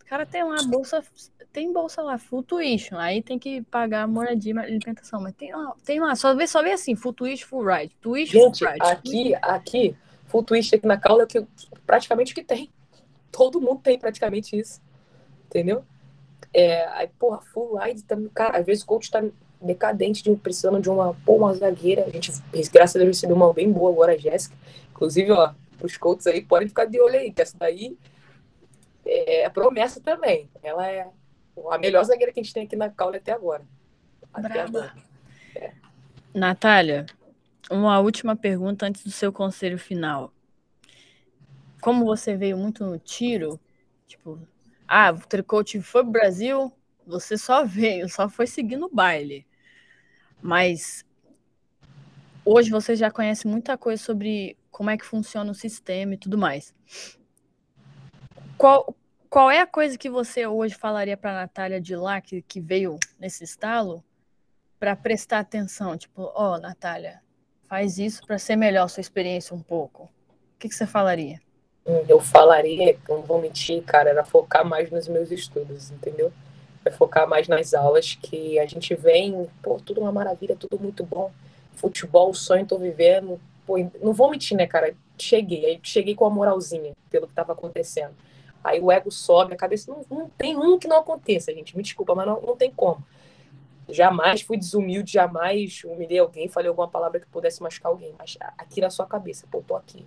[0.00, 1.04] O cara tem lá bolsa,
[1.52, 2.96] tem bolsa lá, full tuition.
[2.96, 5.20] Aí tem que pagar moradia e alimentação.
[5.20, 7.94] Mas tem lá, tem lá, só vê, só vê assim, full tuition, full ride.
[8.00, 8.82] Tuition, Gente, full ride.
[8.82, 11.46] aqui, aqui, full tuition aqui na Caula é que
[11.86, 12.70] praticamente o que tem.
[13.30, 14.80] Todo mundo tem praticamente isso.
[15.46, 15.84] Entendeu?
[16.54, 19.22] É, aí, porra, full ride também, cara, às vezes o coach tá
[19.60, 22.04] decadente, de, precisando de uma, pô, uma zagueira.
[22.06, 22.32] A gente,
[22.72, 24.56] graças a Deus, recebeu uma bem boa agora, a Jéssica.
[24.90, 25.52] Inclusive, ó,
[25.82, 27.96] os Colts aí podem ficar de olho aí, que essa daí
[29.04, 30.48] é promessa também.
[30.62, 31.08] Ela é
[31.70, 33.66] a melhor zagueira que a gente tem aqui na Caule até agora.
[34.32, 34.94] Até agora.
[35.54, 35.72] É.
[36.32, 37.06] Natália,
[37.70, 40.32] uma última pergunta antes do seu conselho final.
[41.80, 43.58] Como você veio muito no tiro,
[44.06, 44.38] tipo,
[44.86, 46.72] ah, o Tricote foi pro Brasil,
[47.06, 49.46] você só veio, só foi seguindo o baile.
[50.42, 51.04] Mas
[52.44, 56.38] hoje você já conhece muita coisa sobre como é que funciona o sistema e tudo
[56.38, 56.74] mais.
[58.56, 58.94] Qual,
[59.28, 62.60] qual é a coisa que você hoje falaria para a Natália de lá, que, que
[62.60, 64.02] veio nesse estalo,
[64.78, 65.96] para prestar atenção?
[65.96, 67.20] Tipo, ó, oh, Natália,
[67.64, 70.04] faz isso para ser melhor sua experiência um pouco.
[70.04, 71.40] O que, que você falaria?
[71.86, 76.32] Hum, eu falaria, não vou mentir, cara, era focar mais nos meus estudos, entendeu?
[76.82, 81.04] Vai focar mais nas aulas, que a gente vem, pô, tudo uma maravilha, tudo muito
[81.04, 81.30] bom.
[81.74, 83.40] Futebol, sonho, tô vivendo.
[83.66, 84.94] Pô, não vou mentir, né, cara?
[85.18, 88.14] Cheguei, cheguei com a moralzinha pelo que tava acontecendo.
[88.62, 89.90] Aí o ego sobe, a cabeça.
[89.90, 91.76] Não, não tem um que não aconteça, gente.
[91.76, 93.04] Me desculpa, mas não, não tem como.
[93.88, 98.14] Jamais fui desumilde, jamais humilhei alguém, falei alguma palavra que pudesse machucar alguém.
[98.18, 100.06] Mas aqui na sua cabeça, pô, tô aqui.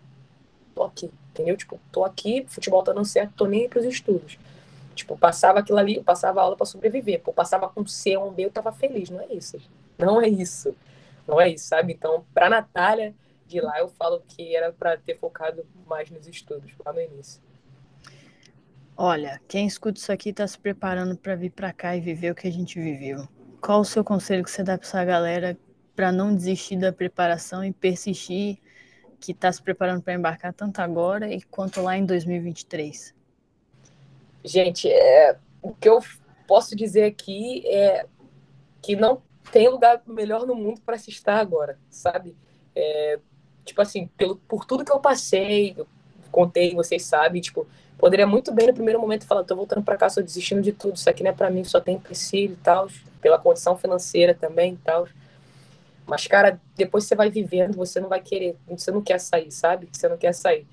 [0.73, 1.55] Tô aqui, entendeu?
[1.57, 4.37] Tipo, tô aqui, futebol tá dando certo, tô nem aí pros estudos.
[4.93, 7.21] Tipo, passava aquilo ali, eu passava aula para sobreviver.
[7.21, 9.09] Pô, passava com C, um B, eu tava feliz.
[9.09, 9.57] Não é isso.
[9.97, 10.75] Não é isso.
[11.27, 11.93] Não é isso, sabe?
[11.93, 13.15] Então, pra Natália,
[13.47, 17.41] de lá, eu falo que era para ter focado mais nos estudos, lá no início.
[18.95, 22.35] Olha, quem escuta isso aqui tá se preparando para vir para cá e viver o
[22.35, 23.27] que a gente viveu.
[23.59, 25.57] Qual o seu conselho que você dá para essa galera
[25.95, 28.59] para não desistir da preparação e persistir
[29.19, 33.15] que está se preparando para embarcar tanto agora e quanto lá em 2023?
[34.43, 35.99] Gente, é, o que eu
[36.47, 38.05] posso dizer aqui é
[38.81, 39.21] que não
[39.51, 42.35] tem lugar melhor no mundo para se estar agora, sabe?
[42.75, 43.19] É,
[43.63, 45.87] tipo assim, pelo, por tudo que eu passei, eu
[46.31, 47.67] contei, vocês sabem, tipo,
[47.97, 50.95] poderia muito bem no primeiro momento falar, tô voltando para cá, sou desistindo de tudo,
[50.95, 52.89] isso aqui não é para mim, só tem empecilho e tal,
[53.21, 55.07] pela condição financeira também e tal.
[56.05, 59.87] Mas, cara, depois você vai vivendo, você não vai querer, você não quer sair, sabe?
[59.91, 60.67] Você não quer sair.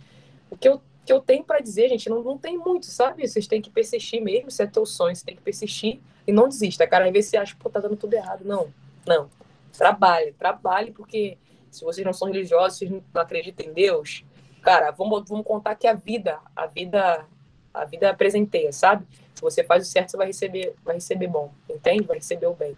[0.50, 3.26] O que eu, que eu tenho para dizer, gente, não, não tem muito, sabe?
[3.26, 6.48] Vocês têm que persistir mesmo, se é teu sonho, você tem que persistir e não
[6.48, 7.06] desista, cara.
[7.06, 8.44] Às vezes você acha, pô, tá dando tudo errado.
[8.44, 8.72] Não,
[9.06, 9.28] não.
[9.72, 11.38] Trabalhe, trabalhe, porque
[11.70, 14.24] se vocês não são religiosos, vocês não acreditam em Deus,
[14.62, 17.26] cara, vamos, vamos contar que a vida, a vida,
[17.72, 19.06] a vida presenteia, sabe?
[19.34, 22.02] Se você faz o certo, você vai receber, vai receber bom, entende?
[22.02, 22.76] Vai receber o bem.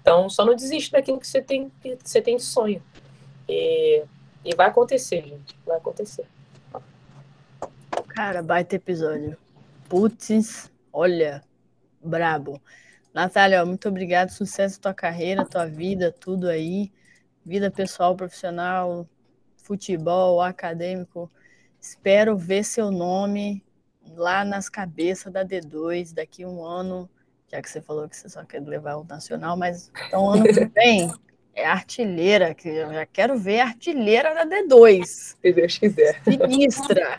[0.00, 2.82] Então, só não desiste daquilo que você tem, que você tem sonho.
[3.48, 4.04] E,
[4.44, 5.56] e vai acontecer, gente.
[5.66, 6.26] Vai acontecer.
[8.14, 9.36] Cara, baita episódio.
[9.88, 11.42] Putz, olha,
[12.02, 12.62] brabo.
[13.12, 14.30] Natália, muito obrigado.
[14.30, 16.92] Sucesso tua carreira, tua vida, tudo aí.
[17.44, 19.06] Vida pessoal, profissional,
[19.56, 21.30] futebol, acadêmico.
[21.80, 23.64] Espero ver seu nome
[24.16, 27.10] lá nas cabeças da D2 daqui a um ano
[27.54, 30.64] já que você falou que você só quer levar o nacional, mas então ano que
[30.74, 31.12] vem
[31.54, 35.04] é artilheira, que eu já quero ver artilheira da D2.
[35.04, 36.20] Se Deus quiser.
[36.24, 37.18] Sinistra.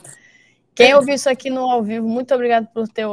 [0.76, 3.08] Quem ouviu isso aqui no ao vivo, muito obrigado por ter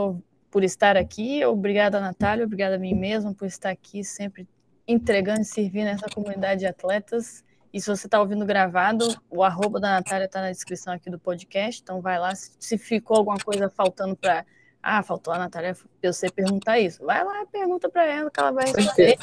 [0.51, 1.43] por estar aqui.
[1.47, 2.45] Obrigada, Natália.
[2.45, 4.47] Obrigada a mim mesmo por estar aqui, sempre
[4.87, 7.43] entregando e servindo essa comunidade de atletas.
[7.73, 11.19] E se você está ouvindo gravado, o arroba da Natália está na descrição aqui do
[11.19, 11.81] podcast.
[11.81, 12.35] Então vai lá.
[12.35, 14.45] Se ficou alguma coisa faltando para
[14.83, 17.05] ah, faltou a Natália eu sei perguntar isso.
[17.07, 19.17] Vai lá, pergunta para ela que ela vai responder.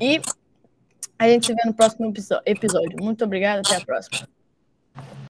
[0.00, 0.20] E
[1.18, 2.12] a gente se vê no próximo
[2.44, 2.96] episódio.
[3.00, 4.28] Muito obrigada, até a próxima.